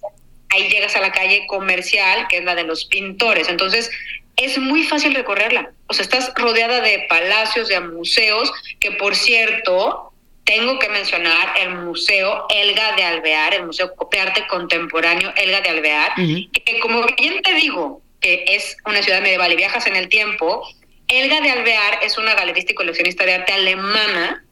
[0.50, 3.48] ahí llegas a la calle comercial, que es la de los pintores.
[3.48, 3.90] Entonces,
[4.36, 5.72] es muy fácil recorrerla.
[5.88, 10.07] O sea, estás rodeada de palacios, de museos, que por cierto,
[10.48, 15.68] tengo que mencionar el Museo Elga de Alvear, el Museo de Arte Contemporáneo Elga de
[15.68, 20.08] Alvear, que como bien te digo, que es una ciudad medieval y viajas en el
[20.08, 20.66] tiempo,
[21.06, 24.42] Elga de Alvear es una galerista y coleccionista de arte alemana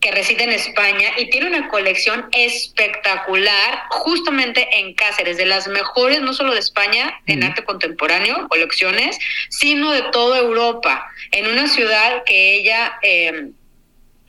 [0.00, 6.20] que reside en España y tiene una colección espectacular justamente en Cáceres, de las mejores
[6.20, 12.22] no solo de España en arte contemporáneo, colecciones, sino de toda Europa, en una ciudad
[12.24, 13.00] que ella...
[13.02, 13.50] Eh,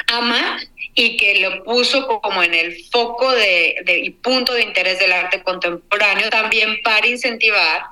[0.07, 0.59] ama
[0.95, 5.41] y que lo puso como en el foco de, y punto de interés del arte
[5.43, 7.83] contemporáneo también para incentivar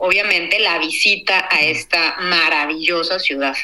[0.00, 3.54] obviamente la visita a esta maravillosa ciudad.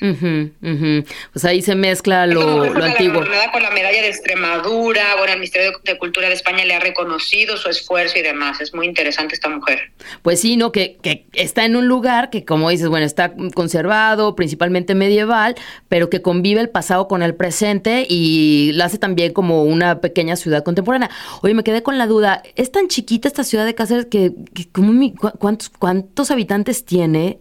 [1.33, 3.23] Pues ahí se mezcla lo, antiguo.
[3.23, 6.81] La con la medalla de Extremadura, bueno, el Ministerio de Cultura de España le ha
[6.81, 8.61] reconocido su esfuerzo y demás.
[8.61, 9.91] Es muy interesante esta mujer.
[10.21, 10.73] Pues sí, ¿no?
[10.73, 15.55] Que, que está en un lugar que, como dices, bueno, está conservado, principalmente medieval,
[15.89, 20.37] pero que convive el pasado con el presente y la hace también como una pequeña
[20.37, 21.09] ciudad contemporánea.
[21.41, 24.69] Oye, me quedé con la duda, ¿es tan chiquita esta ciudad de Cáceres que, que
[24.69, 27.39] como, ¿cuántos, cuántos habitantes tiene?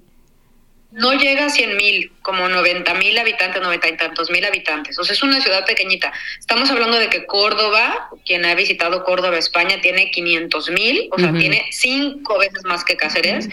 [0.95, 4.97] no llega a 100 mil, como 90 mil habitantes, 90 y tantos mil habitantes.
[4.97, 6.13] O sea, es una ciudad pequeñita.
[6.39, 11.33] Estamos hablando de que Córdoba, quien ha visitado Córdoba, España, tiene 500 mil, o sea,
[11.33, 13.49] tiene cinco veces más que Cáceres.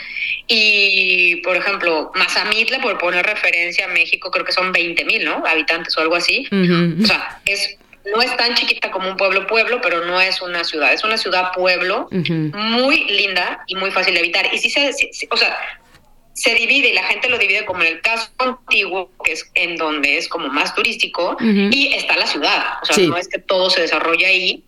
[0.46, 5.44] Y, por ejemplo, Mazamitla, por poner referencia a México, creo que son 20 mil, ¿no?
[5.44, 6.46] Habitantes o algo así.
[7.02, 10.64] O sea, es no es tan chiquita como un pueblo pueblo, pero no es una
[10.64, 14.52] ciudad, es una ciudad pueblo muy linda y muy fácil de evitar.
[14.52, 14.90] Y sí se,
[15.30, 15.56] o sea,
[16.34, 19.76] se divide y la gente lo divide como en el caso antiguo, que es en
[19.76, 22.64] donde es como más turístico, y está la ciudad.
[22.82, 24.64] O sea, no es que todo se desarrolla ahí,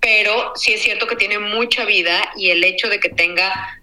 [0.00, 3.80] pero sí es cierto que tiene mucha vida y el hecho de que tenga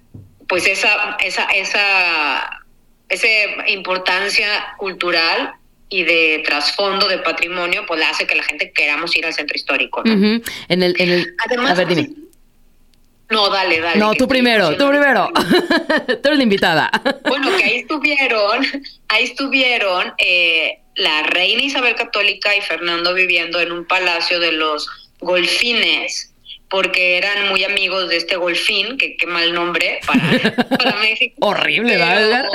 [0.48, 2.64] pues esa, esa, esa,
[3.10, 3.28] esa
[3.68, 5.56] importancia cultural
[5.94, 10.02] y de trasfondo de patrimonio, pues hace que la gente queramos ir al centro histórico.
[10.04, 10.42] En
[10.82, 11.36] el, en el...
[11.46, 12.10] Además, a ver, dime.
[13.30, 14.00] No, dale, dale.
[14.00, 15.30] No, tú primero, tú primero.
[16.08, 16.90] tú eres la invitada.
[17.30, 18.66] bueno, que ahí estuvieron,
[19.10, 24.90] ahí estuvieron eh, la reina Isabel Católica y Fernando viviendo en un palacio de los
[25.20, 26.34] golfines
[26.72, 31.36] porque eran muy amigos de este golfín, que qué mal nombre para, para México.
[31.40, 32.46] Horrible, ¿verdad?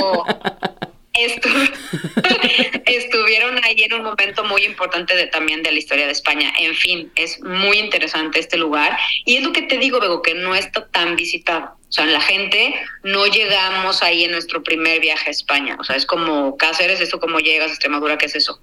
[2.87, 6.53] estuvieron ahí en un momento muy importante de, también de la historia de España.
[6.59, 8.97] En fin, es muy interesante este lugar.
[9.25, 11.79] Y es lo que te digo, Bego, que no está tan visitado.
[11.89, 15.77] O sea, la gente no llegamos ahí en nuestro primer viaje a España.
[15.81, 18.61] O sea, es como Cáceres, esto como llegas a Extremadura, ¿qué es eso?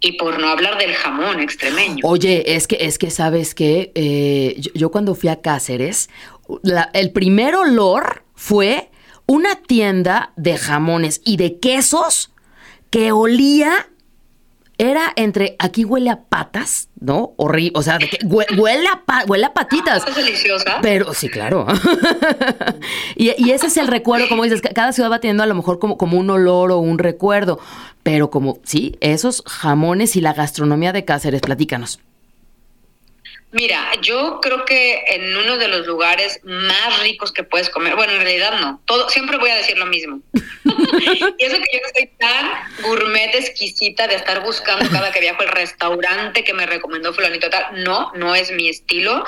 [0.00, 1.98] Y por no hablar del jamón extremeño.
[2.02, 6.08] Oye, es que, es que sabes que eh, yo, cuando fui a Cáceres,
[6.94, 8.88] el primer olor fue
[9.30, 12.32] una tienda de jamones y de quesos
[12.90, 13.88] que olía
[14.76, 17.34] era entre aquí huele a patas, ¿no?
[17.36, 20.02] Horrible, o sea, huele, a huele a patitas.
[20.04, 20.78] Ah, es deliciosa.
[20.82, 21.64] Pero sí, claro.
[23.14, 25.96] y, ese es el recuerdo, como dices, cada ciudad va teniendo a lo mejor como,
[25.96, 27.60] como un olor o un recuerdo,
[28.02, 32.00] pero como sí, esos jamones y la gastronomía de Cáceres, platícanos.
[33.52, 38.12] Mira, yo creo que en uno de los lugares más ricos que puedes comer, bueno,
[38.12, 40.20] en realidad no, todo, siempre voy a decir lo mismo.
[40.34, 42.48] y eso que yo no soy tan
[42.82, 47.82] gourmet exquisita de estar buscando cada que viajo el restaurante que me recomendó fulanito tal,
[47.82, 49.24] no, no es mi estilo.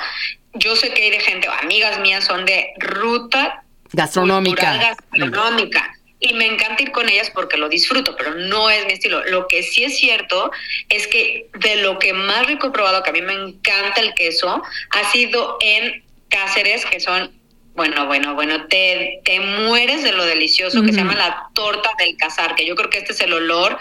[0.53, 4.95] Yo sé que hay de gente, amigas mías son de ruta gastronómica.
[5.11, 9.25] Gastronómica y me encanta ir con ellas porque lo disfruto, pero no es mi estilo.
[9.25, 10.51] Lo que sí es cierto
[10.87, 14.13] es que de lo que más rico he probado, que a mí me encanta el
[14.13, 17.31] queso, ha sido en Cáceres, que son
[17.75, 22.15] bueno, bueno, bueno, te, te mueres de lo delicioso que se llama la torta del
[22.17, 23.77] cazar, que yo creo que este es el olor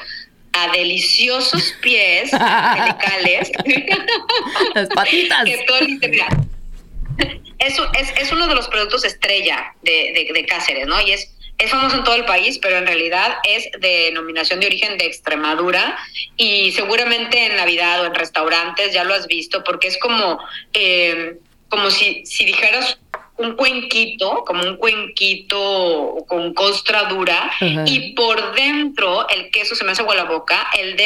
[0.52, 3.52] a deliciosos pies delicales.
[4.74, 5.44] Las patitas.
[5.44, 5.78] que todo
[7.59, 7.78] es,
[8.16, 11.00] es, uno de los productos estrella de, de, de Cáceres, ¿no?
[11.02, 14.66] Y es es famoso en todo el país, pero en realidad es de denominación de
[14.66, 15.96] origen de Extremadura
[16.37, 20.40] y seguramente en Navidad o en restaurantes ya lo has visto porque es como,
[20.72, 21.37] eh,
[21.69, 22.98] como si, si dijeras
[23.38, 27.50] un cuenquito, como un cuenquito con costra dura,
[27.87, 30.96] y por dentro el queso se me hace agua la boca, el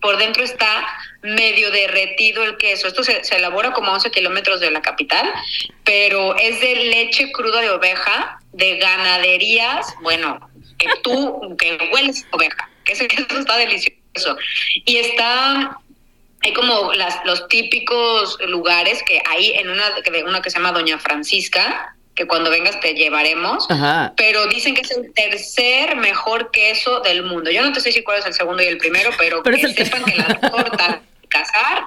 [0.00, 0.86] por dentro está
[1.22, 2.86] medio derretido el queso.
[2.86, 5.30] Esto se, se elabora como a 11 kilómetros de la capital,
[5.84, 12.68] pero es de leche cruda de oveja, de ganaderías, bueno, que tú, que hueles oveja,
[12.84, 14.36] que ese queso está delicioso.
[14.84, 15.78] Y está
[16.44, 19.84] hay como las, los típicos lugares que hay en una,
[20.26, 23.66] una que se llama Doña Francisca, que cuando vengas te llevaremos,
[24.16, 27.50] pero dicen que es el tercer mejor queso del mundo.
[27.50, 30.04] Yo no te sé si cuál es el segundo y el primero, pero, que sepan
[30.04, 31.84] que la torta casar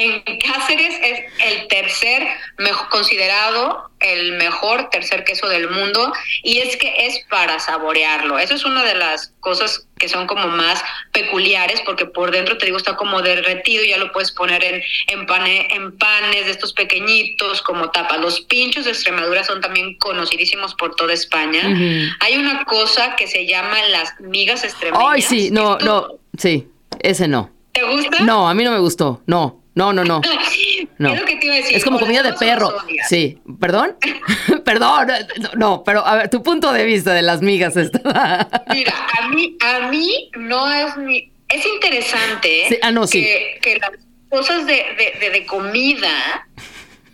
[0.00, 2.26] en Cáceres es el tercer
[2.58, 8.38] mejor, considerado el mejor tercer queso del mundo y es que es para saborearlo.
[8.38, 10.82] Eso es una de las cosas que son como más
[11.12, 15.26] peculiares porque por dentro te digo está como derretido, ya lo puedes poner en, en,
[15.70, 18.16] en panes de estos pequeñitos como tapa.
[18.16, 21.62] Los pinchos de Extremadura son también conocidísimos por toda España.
[22.20, 25.06] Hay una cosa que se llama las migas extremeñas.
[25.06, 26.06] Ay, sí, no, no,
[26.38, 26.66] sí,
[27.00, 27.50] ese no.
[27.72, 28.24] ¿Te gusta?
[28.24, 29.59] No, a mí no me gustó, no.
[29.80, 30.20] No, no, no.
[30.98, 31.14] no.
[31.14, 32.70] Es, que te iba a decir, es como comida de perro.
[33.08, 33.38] Sí.
[33.58, 33.96] ¿Perdón?
[34.66, 35.08] Perdón.
[35.56, 38.46] No, pero a ver, tu punto de vista de las migas está.
[38.68, 41.32] Mira, a mí, a mí no es mi.
[41.48, 43.90] Es interesante ah, no, que, que, las
[44.28, 44.84] cosas de,
[45.18, 46.46] de, de comida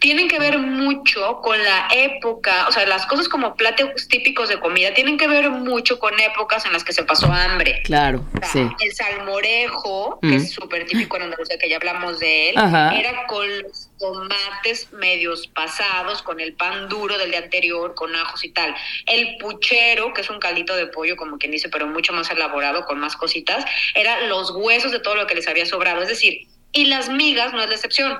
[0.07, 4.61] tienen que ver mucho con la época, o sea, las cosas como platos típicos de
[4.61, 7.83] comida tienen que ver mucho con épocas en las que se pasó hambre.
[7.83, 8.69] Claro, O sea, sí.
[8.79, 10.33] El salmorejo, que Mm.
[10.35, 12.97] es súper típico en Andalucía, que ya hablamos de él, Ajá.
[12.97, 18.45] era con los tomates medios pasados, con el pan duro del día anterior, con ajos
[18.45, 18.77] y tal.
[19.07, 22.85] El puchero, que es un caldito de pollo, como quien dice, pero mucho más elaborado,
[22.85, 23.65] con más cositas,
[23.97, 26.01] era los huesos de todo lo que les había sobrado.
[26.03, 28.19] Es decir, y las migas no es la excepción.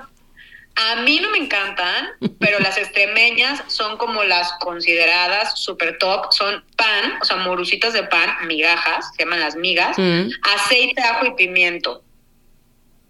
[0.79, 2.09] A mí no me encantan,
[2.39, 6.31] pero las extremeñas son como las consideradas super top.
[6.31, 10.29] Son pan, o sea, morusitas de pan, migajas, se llaman las migas, Mm.
[10.55, 12.03] aceite, ajo y pimiento.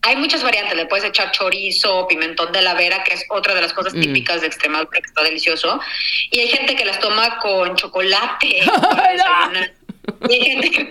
[0.03, 3.61] Hay muchas variantes, le puedes echar chorizo, pimentón de la vera, que es otra de
[3.61, 3.99] las cosas Mm.
[4.01, 5.81] típicas de Extremadura, que está delicioso.
[6.31, 8.61] Y hay gente que las toma con chocolate.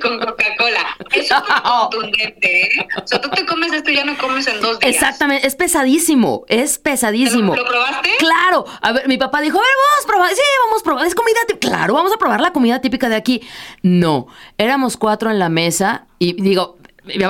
[0.00, 0.96] con Coca-Cola.
[1.12, 2.88] Es súper contundente, ¿eh?
[3.02, 4.94] O sea, tú te comes esto y ya no comes en dos días.
[4.94, 7.54] Exactamente, es pesadísimo, es pesadísimo.
[7.54, 8.10] ¿Lo, lo probaste?
[8.18, 11.06] Claro, a ver, mi papá dijo, a ver, vamos a probar, sí, vamos a probar,
[11.06, 13.42] es comida típica, claro, vamos a probar la comida típica de aquí.
[13.82, 14.26] No,
[14.58, 16.78] éramos cuatro en la mesa y digo,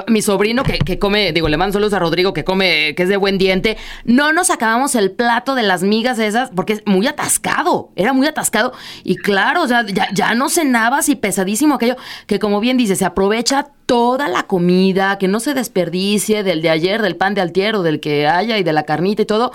[0.09, 3.09] mi- sobrino que, que come, digo, le mando saludos a Rodrigo que come, que es
[3.09, 7.07] de buen diente, no nos acabamos el plato de las migas esas porque es muy
[7.07, 8.73] atascado, era muy atascado
[9.05, 11.97] y claro, o sea, ya, ya no cenabas y pesadísimo aquello,
[12.27, 16.71] que como bien dice, se aprovecha toda la comida, que no se desperdicie del de
[16.71, 19.53] ayer, del pan de altiero, del que haya y de la carnita y todo,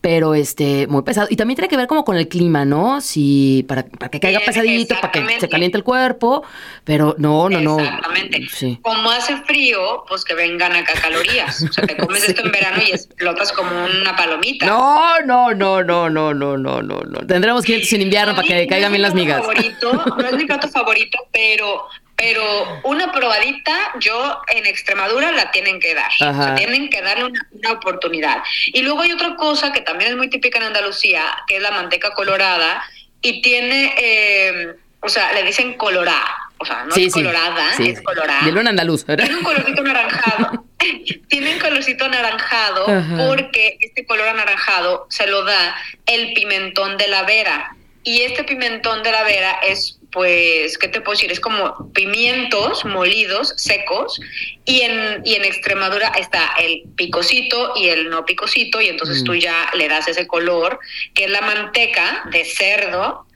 [0.00, 1.26] pero este, muy pesado.
[1.30, 3.02] Y también tiene que ver como con el clima, ¿no?
[3.02, 6.42] Si, para, para que caiga pesadito, para que se caliente el cuerpo,
[6.84, 7.78] pero no, no, no.
[7.78, 8.46] Exactamente.
[8.54, 8.78] Sí.
[8.80, 9.63] Como hace frío,
[10.08, 11.62] pues que vengan acá calorías.
[11.62, 14.66] O sea, te comes esto en verano y explotas como una palomita.
[14.66, 17.26] No, no, no, no, no, no, no, no, no.
[17.26, 19.40] Tendremos que ir sin invierno para que caigan bien las migas.
[19.40, 25.80] Favorito, no es mi plato favorito, pero, pero una probadita, yo en Extremadura la tienen
[25.80, 26.10] que dar.
[26.20, 26.44] O Ajá.
[26.44, 28.42] sea, tienen que darle una, una oportunidad.
[28.66, 31.70] Y luego hay otra cosa que también es muy típica en Andalucía, que es la
[31.70, 32.82] manteca colorada,
[33.20, 36.43] y tiene, eh, o sea, le dicen colorada.
[36.58, 37.90] O sea, no Sí, es colorada, sí.
[37.90, 38.44] es colorada.
[38.44, 39.04] Dilo en andaluz.
[39.04, 39.24] ¿verdad?
[39.24, 40.64] Tiene un colorcito anaranjado.
[41.28, 43.16] Tiene un colorcito anaranjado Ajá.
[43.26, 45.74] porque este color anaranjado se lo da
[46.06, 47.74] el pimentón de la vera.
[48.02, 51.32] Y este pimentón de la vera es, pues, ¿qué te puedo decir?
[51.32, 54.20] Es como pimientos molidos, secos.
[54.66, 58.80] Y en, y en Extremadura está el picocito y el no picocito.
[58.82, 59.24] Y entonces Mm.
[59.24, 60.78] tú ya le das ese color,
[61.14, 63.26] que es la manteca de cerdo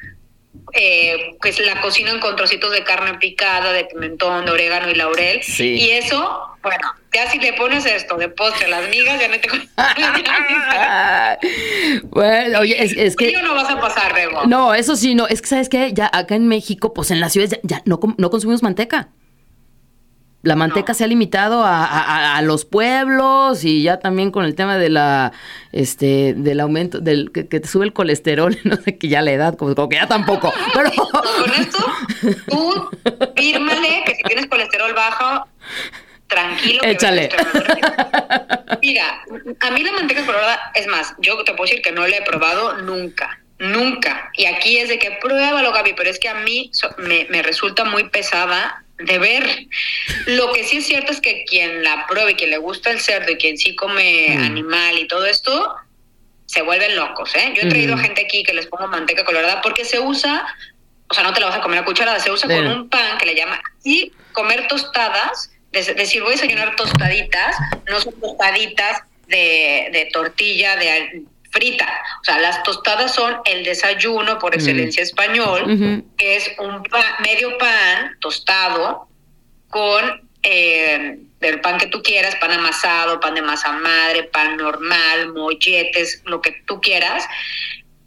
[0.73, 4.95] eh, que es la cocinan con trocitos de carne picada, de pimentón, de orégano y
[4.95, 5.43] laurel.
[5.43, 5.75] Sí.
[5.75, 9.49] Y eso, bueno, ya si le pones esto de postre, las migas, ya no te...
[12.09, 13.33] bueno, oye, es, es que...
[13.43, 14.47] No vas a pasar, Rebo.
[14.47, 15.27] No, eso sí, no.
[15.27, 15.93] Es que, ¿sabes qué?
[15.93, 19.09] Ya acá en México, pues en las ciudades ya, ya no, no consumimos manteca.
[20.43, 20.95] La manteca No.
[20.99, 24.89] se ha limitado a, a- a los pueblos y ya también con el tema de
[24.89, 25.33] la,
[25.73, 29.33] este, del aumento, del que, que te sube el colesterol, no sé, que ya la
[29.33, 30.53] edad, como, como que ya tampoco.
[30.75, 31.85] Pero, con esto,
[32.49, 32.91] tú
[33.37, 35.49] fírmale que si tienes colesterol bajo,
[36.29, 36.83] tranquilo.
[36.85, 37.31] Échale.
[38.81, 39.21] Mira,
[39.61, 42.23] a mí la manteca colorada, es más, yo te puedo decir que no la he
[42.23, 43.41] probado nunca.
[43.59, 44.31] Nunca.
[44.37, 47.43] Y aquí es de que pruébalo, Gaby, pero es que a mí so- me, me
[47.43, 49.67] resulta muy pesada de ver.
[50.27, 53.33] Lo que sí es cierto es que quien la pruebe, quien le gusta el cerdo
[53.33, 54.43] y quien sí come Mm.
[54.45, 55.75] animal y todo esto,
[56.47, 57.53] se vuelven locos, ¿eh?
[57.55, 58.01] Yo he traído Mm.
[58.01, 60.47] gente aquí que les pongo manteca colorada porque se usa,
[61.09, 63.19] o sea, no te la vas a comer a cucharada, se usa con un pan
[63.19, 67.55] que le llama y comer tostadas, de- decir voy a desayunar tostaditas,
[67.89, 71.89] no son tostaditas de, de tortilla, de frita.
[72.21, 76.83] O sea, las tostadas son el desayuno por excelencia español, que es un
[77.21, 79.09] medio pan tostado
[79.71, 85.33] con eh, del pan que tú quieras, pan amasado, pan de masa madre, pan normal,
[85.35, 87.27] molletes, lo que tú quieras,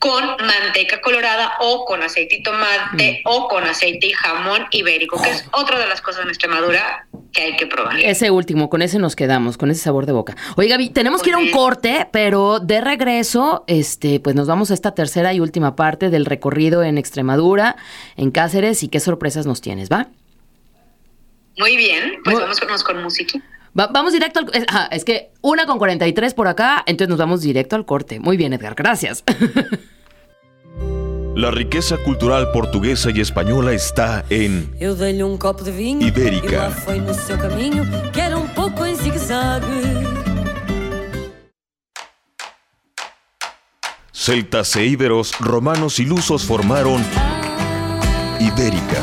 [0.02, 5.30] con manteca colorada o con aceite y tomate o con aceite y jamón ibérico, que
[5.30, 8.00] es otra de las cosas en Extremadura que hay que probar.
[8.00, 10.36] ese último, con ese nos quedamos, con ese sabor de boca.
[10.58, 14.72] Oye, Gaby, tenemos que ir a un corte, pero de regreso, este, pues nos vamos
[14.72, 17.76] a esta tercera y última parte del recorrido en Extremadura,
[18.18, 20.08] en Cáceres, y qué sorpresas nos tienes, ¿va?
[21.60, 23.40] Muy bien, pues Muy- vamos con, con música.
[23.78, 24.50] Va- vamos directo al...
[24.54, 28.20] Es, ajá, es que una con 43 por acá, entonces nos vamos directo al corte.
[28.20, 29.24] Muy bien, Edgar, gracias.
[31.34, 36.48] La riqueza cultural portuguesa y española está en Eu dei-lhe um copo de vinho Ibérica.
[36.52, 39.66] e lá foi no seu caminho, que era um pouco em zigue-zague.
[44.12, 47.02] celtas e íberos, romanos y lusos formaron
[48.40, 49.02] Ibérica.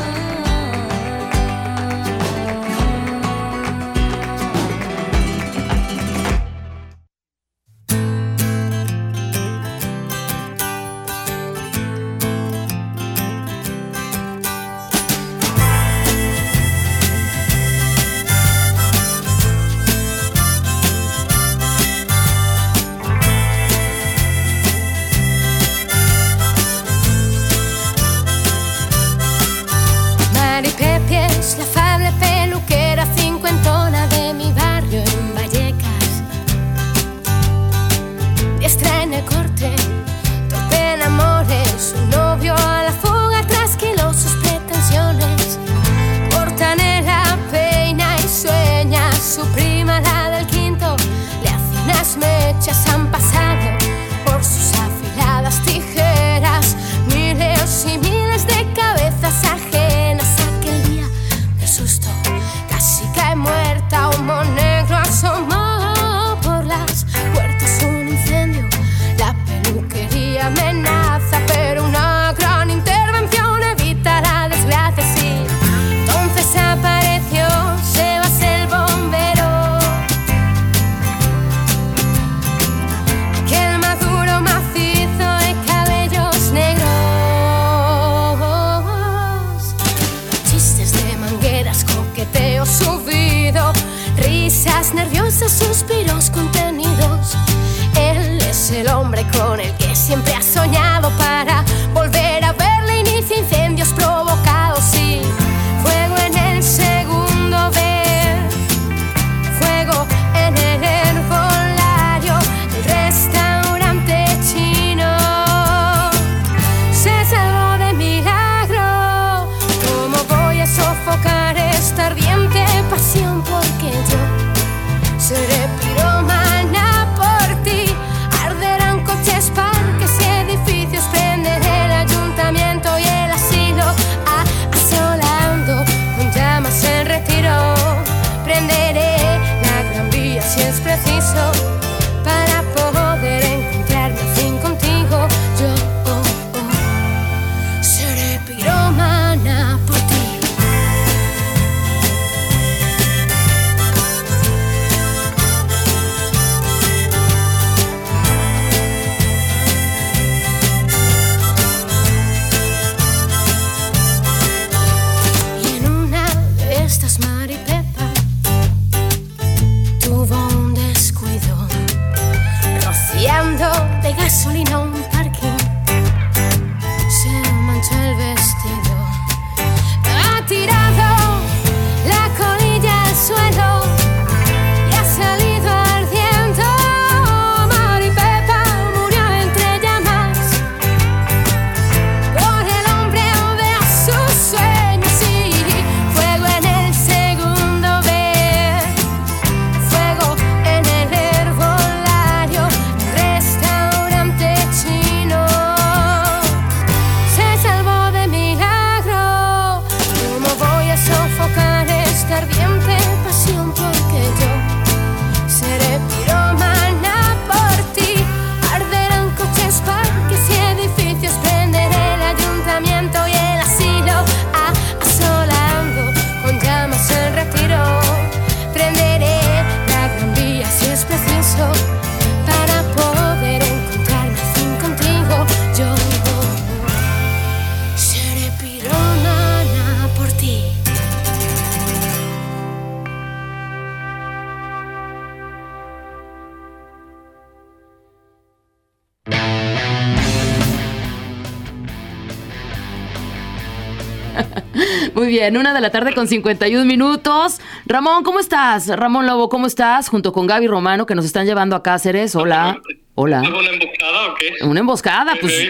[255.39, 257.61] Bien, una de la tarde con 51 minutos.
[257.87, 258.89] Ramón, ¿cómo estás?
[258.89, 260.09] Ramón Lobo, ¿cómo estás?
[260.09, 262.35] Junto con Gaby Romano, que nos están llevando a Cáceres.
[262.35, 262.81] Hola.
[263.15, 263.43] Hola.
[263.45, 264.65] ¿Es una emboscada o qué?
[264.65, 265.69] Una emboscada, ¿Me pues.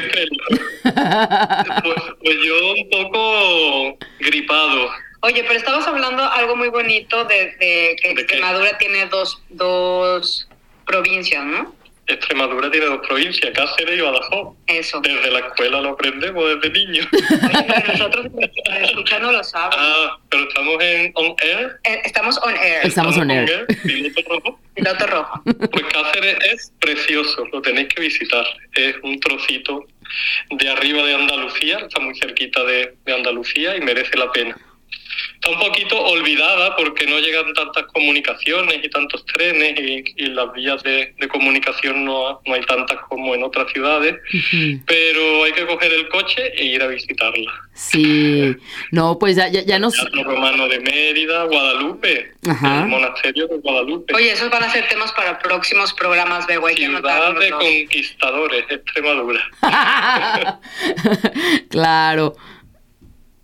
[0.82, 0.94] pues,
[2.22, 4.88] pues yo un poco gripado.
[5.20, 8.20] Oye, pero estamos hablando algo muy bonito de, de que ¿De qué?
[8.22, 10.48] Extremadura tiene dos, dos
[10.86, 11.74] provincias, ¿no?
[12.08, 14.56] Extremadura tiene dos provincias, Cáceres y Badajoz.
[14.66, 15.00] Eso.
[15.00, 17.06] Desde la escuela lo aprendemos desde niños.
[17.88, 18.26] Nosotros
[18.82, 19.78] escuchando lo saben.
[19.80, 21.78] ah, pero estamos en on air.
[21.84, 22.80] Eh, Estamos on air.
[22.82, 23.66] Estamos on air.
[23.82, 24.60] piloto rojo.
[24.74, 25.42] Piloto rojo.
[25.44, 28.44] Pues Cáceres es precioso, lo tenéis que visitar.
[28.72, 29.84] Es un trocito
[30.50, 34.56] de arriba de Andalucía, está muy cerquita de, de Andalucía y merece la pena.
[35.34, 40.52] Está un poquito olvidada porque no llegan tantas comunicaciones y tantos trenes y, y las
[40.52, 44.80] vías de, de comunicación no, no hay tantas como en otras ciudades, Ujú.
[44.86, 47.52] pero hay que coger el coche e ir a visitarla.
[47.74, 48.54] Sí.
[48.90, 49.94] No, pues ya, ya, ya nos.
[50.24, 52.82] Romano de Mérida, Guadalupe, Ajá.
[52.82, 54.14] el monasterio de Guadalupe.
[54.14, 56.66] Oye, esos van a ser temas para próximos programas, Bego.
[56.66, 59.40] Hay que Ciudad de conquistadores, Extremadura.
[61.70, 62.34] claro.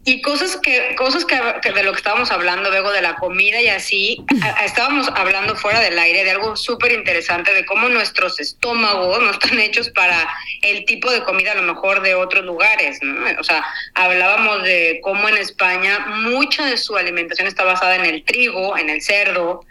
[0.06, 3.68] Y cosas que, cosas que, de lo que estábamos hablando luego de la comida y
[3.68, 4.22] así,
[4.62, 9.58] estábamos hablando fuera del aire de algo súper interesante de cómo nuestros estómagos no están
[9.58, 10.28] hechos para
[10.60, 13.14] el tipo de comida a lo mejor de otros lugares, ¿no?
[13.40, 18.24] O sea, hablábamos de cómo en España mucha de su alimentación está basada en el
[18.24, 19.64] trigo, en el cerdo,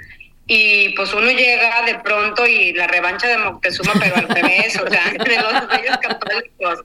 [0.48, 4.90] y pues uno llega de pronto y la revancha de Moctezuma, pero al revés, o
[4.90, 6.80] sea, de los reyes católicos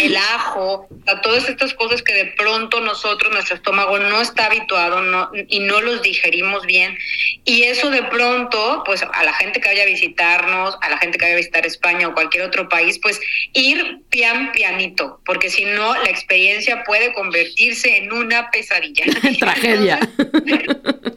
[0.00, 5.02] el ajo, a todas estas cosas que de pronto nosotros, nuestro estómago no está habituado
[5.02, 6.96] no, y no los digerimos bien.
[7.44, 11.18] Y eso de pronto, pues a la gente que vaya a visitarnos, a la gente
[11.18, 13.20] que vaya a visitar España o cualquier otro país, pues
[13.52, 19.04] ir pian pianito, porque si no, la experiencia puede convertirse en una pesadilla.
[19.38, 20.00] Tragedia.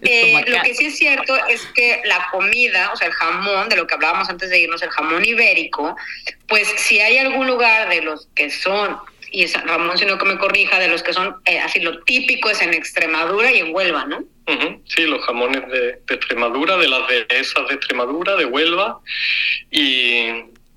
[0.10, 3.76] Eh, lo que sí es cierto es que la comida, o sea, el jamón, de
[3.76, 5.96] lo que hablábamos antes de irnos, el jamón ibérico,
[6.48, 8.98] pues si hay algún lugar de los que son,
[9.32, 12.50] y Ramón, si no que me corrija, de los que son eh, así lo típico
[12.50, 14.24] es en Extremadura y en Huelva, ¿no?
[14.86, 19.00] Sí, los jamones de, Extremadura, de las dehesas de Extremadura, de Huelva,
[19.70, 20.28] y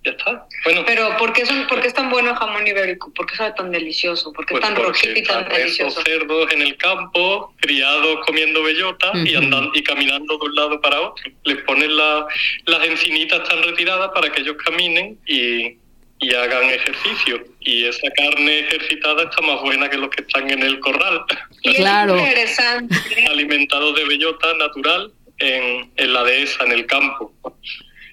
[0.03, 0.47] ya está.
[0.65, 0.83] Bueno.
[0.87, 3.13] Pero ¿por qué, son, ¿por qué es tan bueno el jamón ibérico?
[3.15, 4.33] ¿Por qué sabe tan delicioso?
[4.33, 6.03] ¿Por qué es pues tan rojito y tan delicioso?
[6.03, 11.01] cerdos en el campo, criados comiendo bellota y andando y caminando de un lado para
[11.01, 11.31] otro.
[11.45, 12.27] Les ponen la,
[12.65, 15.77] las encinitas tan retiradas para que ellos caminen y,
[16.21, 17.45] y hagan ejercicio.
[17.61, 21.25] Y esa carne ejercitada está más buena que los que están en el corral.
[21.63, 22.17] Y claro.
[22.17, 22.97] es interesante.
[23.31, 27.33] Alimentados de bellota natural en, en la dehesa, en el campo.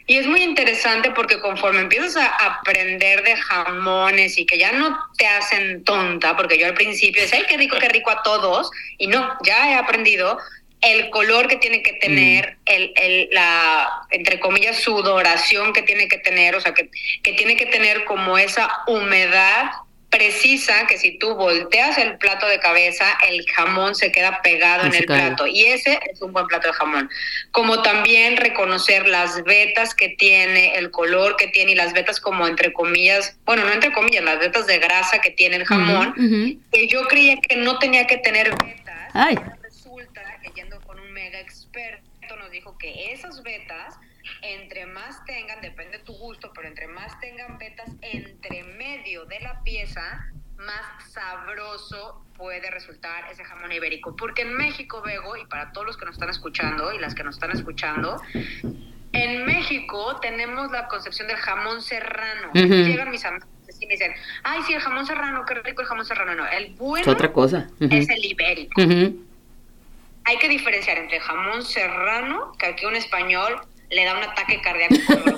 [0.09, 4.97] Y es muy interesante porque conforme empiezas a aprender de jamones y que ya no
[5.17, 8.71] te hacen tonta, porque yo al principio decía, ay, qué rico, qué rico a todos,
[8.97, 10.37] y no, ya he aprendido
[10.81, 12.71] el color que tiene que tener, mm.
[12.71, 16.89] el, el, la, entre comillas, sudoración que tiene que tener, o sea, que,
[17.23, 19.71] que tiene que tener como esa humedad
[20.09, 24.95] precisa que si tú volteas el plato de cabeza, el jamón se queda pegado en
[24.95, 25.45] el plato.
[25.45, 27.09] Y ese es un buen plato de jamón.
[27.51, 32.47] Como también reconocer las vetas que tiene, el color que tiene y las vetas como
[32.47, 36.13] entre comillas, bueno, no entre comillas, las vetas de grasa que tiene el jamón,
[36.71, 39.11] que yo creía que no tenía que tener vetas.
[39.13, 39.37] Ay.
[40.47, 43.99] Que yendo con un mega experto nos dijo que esas vetas
[44.41, 49.39] entre más tengan, depende de tu gusto, pero entre más tengan vetas entre medio de
[49.39, 50.25] la pieza,
[50.57, 54.15] más sabroso puede resultar ese jamón ibérico.
[54.15, 57.23] Porque en México, Bego, y para todos los que nos están escuchando y las que
[57.23, 58.21] nos están escuchando,
[59.13, 62.51] en México tenemos la concepción del jamón serrano.
[62.53, 63.47] Llegan mis amigos
[63.79, 64.11] y me dicen,
[64.43, 66.35] ay, sí, el jamón serrano, qué rico el jamón serrano.
[66.35, 67.69] No, el bueno es otra cosa.
[67.79, 68.81] es el ibérico.
[70.27, 74.95] Hay que diferenciar entre jamón serrano, que aquí un español le da un ataque cardíaco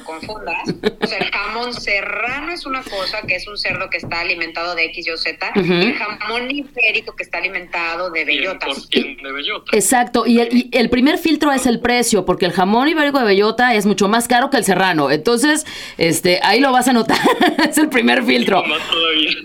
[0.10, 0.70] confundas.
[1.01, 4.76] O sea, el jamón serrano es una cosa, que es un cerdo que está alimentado
[4.76, 8.89] de X, Y o Z, y el jamón ibérico que está alimentado de bellotas.
[8.89, 9.72] De bellota.
[9.76, 13.74] Exacto, y el, el, primer filtro es el precio, porque el jamón ibérico de bellota
[13.76, 15.12] es mucho más caro que el serrano.
[15.12, 15.66] Entonces,
[15.97, 17.20] este, ahí lo vas a notar,
[17.70, 18.64] es el primer filtro.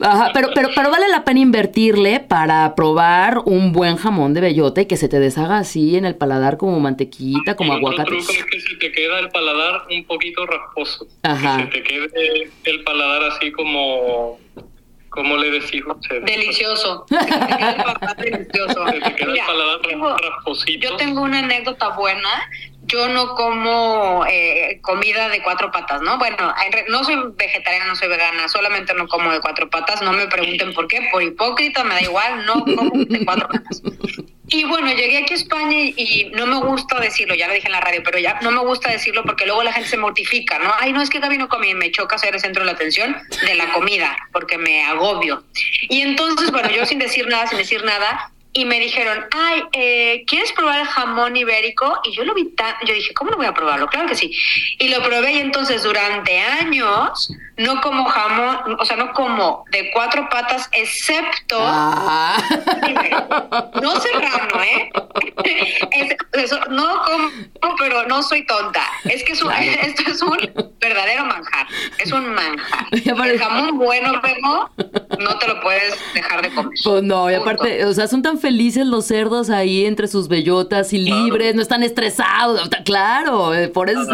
[0.00, 4.80] Ajá, pero, pero, pero vale la pena invertirle para probar un buen jamón de bellota
[4.80, 8.14] y que se te deshaga así en el paladar como mantequita, como aguacate
[8.94, 11.06] queda el paladar un poquito rasposo.
[11.22, 11.56] Ajá.
[11.56, 14.38] Que se te quede el paladar así como
[15.14, 16.24] ¿Cómo le decís usted?
[16.24, 17.06] Delicioso.
[17.08, 18.86] Se te queda el paladar delicioso.
[18.88, 20.88] Se te queda el paladar rasposito.
[20.88, 22.28] Yo tengo una anécdota buena.
[22.86, 26.18] Yo no como eh, comida de cuatro patas, ¿no?
[26.18, 26.52] Bueno,
[26.88, 30.02] no soy vegetariana, no soy vegana, solamente no como de cuatro patas.
[30.02, 33.82] No me pregunten por qué, por hipócrita, me da igual, no como de cuatro patas.
[34.54, 37.72] Y bueno, llegué aquí a España y, no me gusta decirlo, ya lo dije en
[37.72, 40.72] la radio, pero ya no me gusta decirlo porque luego la gente se mortifica, ¿no?
[40.78, 43.16] Ay, no es que Gaby no come me choca ser el centro de la atención
[43.44, 45.42] de la comida, porque me agobio.
[45.88, 50.24] Y entonces, bueno, yo sin decir nada, sin decir nada, y me dijeron, ay, eh,
[50.28, 52.00] ¿quieres probar el jamón ibérico?
[52.04, 53.88] Y yo lo vi tan, yo dije, ¿cómo no voy a probarlo?
[53.88, 54.32] Claro que sí.
[54.78, 59.90] Y lo probé y entonces durante años no como jamón, o sea, no como de
[59.92, 61.58] cuatro patas, excepto...
[61.60, 62.36] Ah.
[63.82, 64.90] No serrano, ¿eh?
[66.70, 68.82] no como, pero no soy tonta.
[69.04, 69.42] Es que es
[69.82, 70.38] esto es un
[70.80, 71.66] verdadero manjar.
[71.98, 72.86] Es un manjar.
[72.92, 74.70] El jamón bueno, Remo,
[75.18, 76.72] no te lo puedes dejar de comer.
[76.82, 80.92] Pues no, y aparte, o sea, son tan felices los cerdos ahí entre sus bellotas
[80.92, 82.68] y libres, no están estresados.
[82.84, 84.06] Claro, eh, por eso.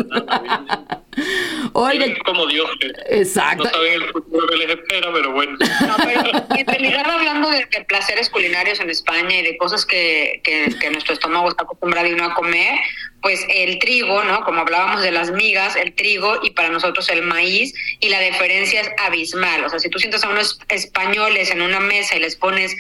[1.73, 2.15] Oigan.
[2.25, 2.69] como Dios.
[3.09, 3.65] Exacto.
[3.65, 5.53] No saben el futuro que les espera, pero bueno.
[5.87, 6.21] No, pero
[6.57, 11.15] en realidad hablando de, placeres culinarios en España y de cosas que, que, que nuestro
[11.15, 12.79] estómago está acostumbrado y a comer,
[13.23, 14.45] pues el trigo, ¿no?
[14.45, 18.81] Como hablábamos de las migas, el trigo y para nosotros el maíz, y la diferencia
[18.81, 19.65] es abismal.
[19.65, 22.75] O sea, si tú sientas a unos españoles en una mesa y les pones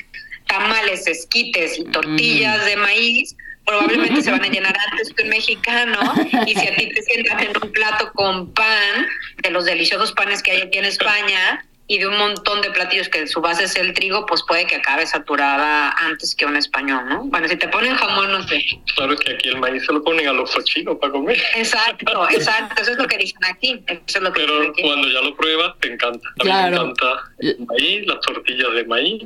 [0.46, 3.36] tamales, esquites y tortillas de maíz,
[3.66, 5.98] probablemente se van a llenar antes que un mexicano.
[6.46, 9.06] Y si a ti te sientas en un plato con pan,
[9.42, 13.08] de los deliciosos panes que hay aquí en España, y de un montón de platillos
[13.08, 17.04] que su base es el trigo, pues puede que acabe saturada antes que un español,
[17.08, 17.24] ¿no?
[17.24, 18.64] Bueno, si te ponen jamón, no sé.
[18.94, 21.36] Claro que aquí el maíz se lo ponen a los cochinos para comer.
[21.56, 23.82] Exacto, exacto, eso es lo que dicen aquí.
[23.88, 24.82] Eso es lo que Pero dicen aquí.
[24.82, 26.28] cuando ya lo pruebas, te encanta.
[26.28, 26.70] A mí Claro.
[26.70, 29.24] me encanta el maíz, las tortillas de maíz.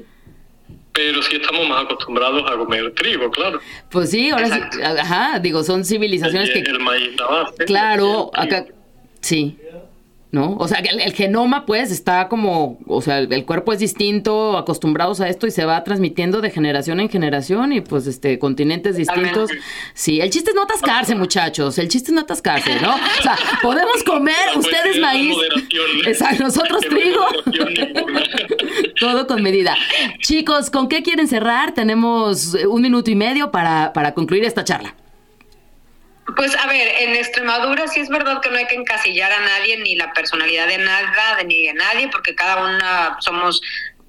[0.95, 3.61] Pero sí estamos más acostumbrados a comer trigo, claro.
[3.91, 7.65] Pues sí, ahora sí, ajá, digo, son civilizaciones el, que el maíz la base.
[7.67, 8.65] Claro, el acá
[9.21, 9.59] sí.
[10.35, 10.57] ¿No?
[10.59, 13.79] O sea, que el, el genoma, pues, está como, o sea, el, el cuerpo es
[13.79, 18.41] distinto, acostumbrados a esto y se va transmitiendo de generación en generación y, pues, este,
[18.41, 19.49] continentes distintos.
[19.93, 22.97] Sí, el chiste es no atascarse, muchachos, el chiste es no atascarse, ¿no?
[22.97, 25.37] O sea, podemos comer, Pues ustedes maíz,
[26.05, 27.25] exacto, nosotros trigo.
[28.99, 29.77] Todo con medida.
[30.19, 31.75] Chicos, ¿con qué quieren cerrar?
[31.75, 34.97] Tenemos un minuto y medio para, para concluir esta charla.
[36.37, 39.77] Pues a ver, en Extremadura sí es verdad que no hay que encasillar a nadie,
[39.79, 43.61] ni la personalidad de nada, de ni de nadie, porque cada una somos,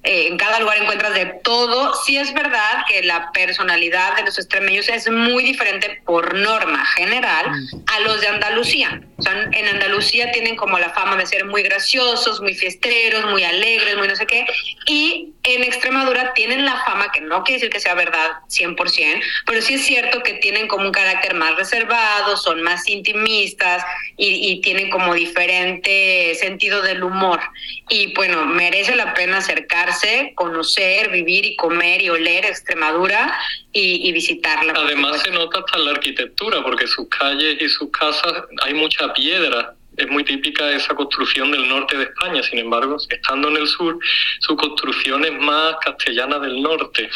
[0.06, 1.92] eh, en cada lugar encuentras de todo.
[2.04, 7.46] Sí es verdad que la personalidad de los extremeños es muy diferente por norma general
[7.86, 9.00] a los de Andalucía.
[9.18, 13.42] O sea, en Andalucía tienen como la fama de ser muy graciosos, muy fiesteros, muy
[13.42, 14.46] alegres, muy no sé qué.
[14.86, 19.62] Y en Extremadura tienen la fama, que no quiere decir que sea verdad 100%, pero
[19.62, 23.84] sí es cierto que tienen como un carácter más reservado, son más intimistas
[24.16, 27.40] y, y tienen como diferente sentido del humor.
[27.88, 29.95] Y bueno, merece la pena acercarse,
[30.34, 33.38] conocer, vivir y comer y oler Extremadura
[33.72, 34.72] y, y visitarla.
[34.76, 39.12] Además se nota hasta en la arquitectura, porque sus calles y sus casas hay mucha
[39.12, 39.74] piedra.
[39.96, 42.42] Es muy típica esa construcción del norte de España.
[42.42, 43.98] Sin embargo, estando en el sur,
[44.40, 47.08] su construcción es más castellana del norte.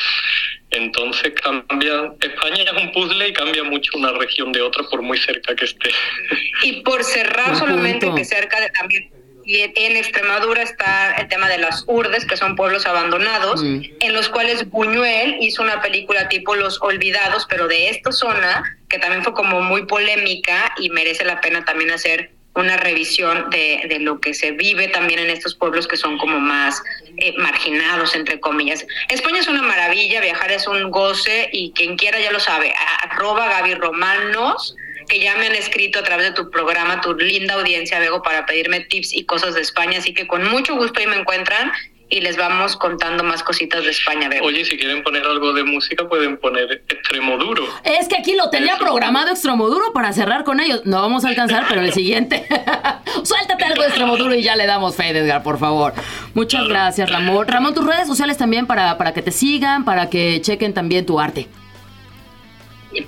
[0.70, 2.12] Entonces cambia.
[2.20, 5.66] España es un puzzle y cambia mucho una región de otra por muy cerca que
[5.66, 5.90] esté.
[6.62, 9.10] Y por cerrar solamente que cerca de también
[9.50, 13.82] y en Extremadura está el tema de las urdes, que son pueblos abandonados, Mm.
[14.00, 18.98] en los cuales Buñuel hizo una película tipo Los Olvidados, pero de esta zona, que
[18.98, 24.00] también fue como muy polémica y merece la pena también hacer una revisión de, de
[24.00, 26.82] lo que se vive también en estos pueblos que son como más
[27.18, 28.84] eh, marginados, entre comillas.
[29.08, 32.72] España es una maravilla, viajar es un goce y quien quiera ya lo sabe.
[33.04, 34.74] Arroba Gaby Romanos,
[35.10, 38.46] que ya me han escrito a través de tu programa, tu linda audiencia, Bego, para
[38.46, 39.98] pedirme tips y cosas de España.
[39.98, 41.72] Así que con mucho gusto ahí me encuentran
[42.08, 44.46] y les vamos contando más cositas de España, Bego.
[44.46, 47.64] Oye, si quieren poner algo de música, pueden poner extremo duro.
[47.82, 48.82] Es que aquí lo tenía Eso.
[48.82, 50.82] programado Extremoduro para cerrar con ellos.
[50.84, 52.46] No vamos a alcanzar, pero el siguiente.
[53.24, 55.92] Suéltate algo de Extremoduro y ya le damos fe, Edgar, por favor.
[56.34, 57.48] Muchas gracias, Ramón.
[57.48, 61.18] Ramón, tus redes sociales también para, para que te sigan, para que chequen también tu
[61.18, 61.48] arte.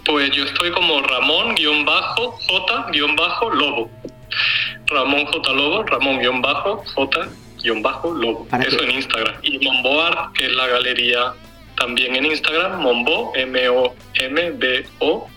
[0.05, 3.91] Pues yo estoy como Ramón-J-Lobo.
[4.87, 5.53] Ramón J.
[5.53, 6.85] Lobo, Ramón-J-Lobo.
[8.49, 8.85] ¿Para Eso qué?
[8.85, 9.35] en Instagram.
[9.43, 11.35] Y Momboart, que es la galería
[11.76, 15.28] también en Instagram, Mombo, M-O-M-B-O,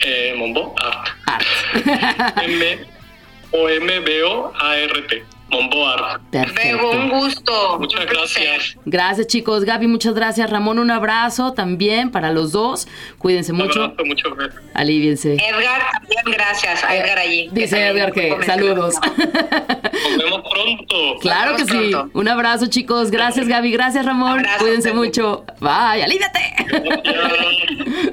[0.00, 1.08] eh, Mombo Art.
[1.26, 1.44] Art.
[2.42, 5.24] M-O-M-B-O-A-R-T.
[5.50, 6.22] Mombo Art.
[6.30, 7.16] Bego, un Perfecto.
[7.16, 7.78] gusto.
[7.80, 8.76] Muchas gracias.
[8.84, 9.64] Gracias, chicos.
[9.64, 10.48] Gaby, muchas gracias.
[10.50, 12.86] Ramón, un abrazo también para los dos.
[13.18, 13.82] Cuídense Un mucho.
[13.84, 14.62] abrazo, muchas gracias.
[14.74, 15.34] Alíviense.
[15.34, 17.48] Edgar, también gracias a Edgar allí.
[17.48, 18.94] que Dice Edgar que saludos.
[19.00, 21.18] Nos vemos pronto.
[21.20, 21.90] Claro que sí.
[21.90, 22.10] pronto.
[22.18, 23.10] Un abrazo, chicos.
[23.10, 23.72] Gracias, Gaby.
[23.72, 24.38] Gracias, Ramón.
[24.40, 25.44] Abrazo, Cuídense mucho.
[25.60, 26.02] Bye.
[26.04, 26.40] Alíviate.
[26.68, 28.10] Gracias.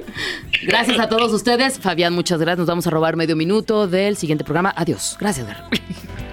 [0.62, 1.78] Gracias a todos ustedes.
[1.78, 2.58] Fabián, muchas gracias.
[2.58, 4.72] Nos vamos a robar medio minuto del siguiente programa.
[4.76, 5.16] Adiós.
[5.20, 6.27] Gracias, Edgar.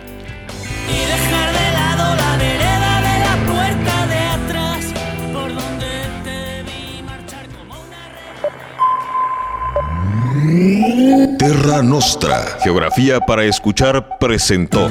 [11.39, 14.89] Terra Nostra, Geografía para Escuchar, presentó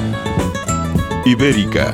[1.25, 1.93] Ibérica.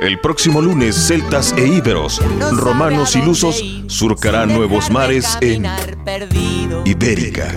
[0.00, 2.20] El próximo lunes, celtas e íberos,
[2.52, 5.66] romanos y lusos surcarán nuevos mares en.
[6.84, 7.54] Ibérica.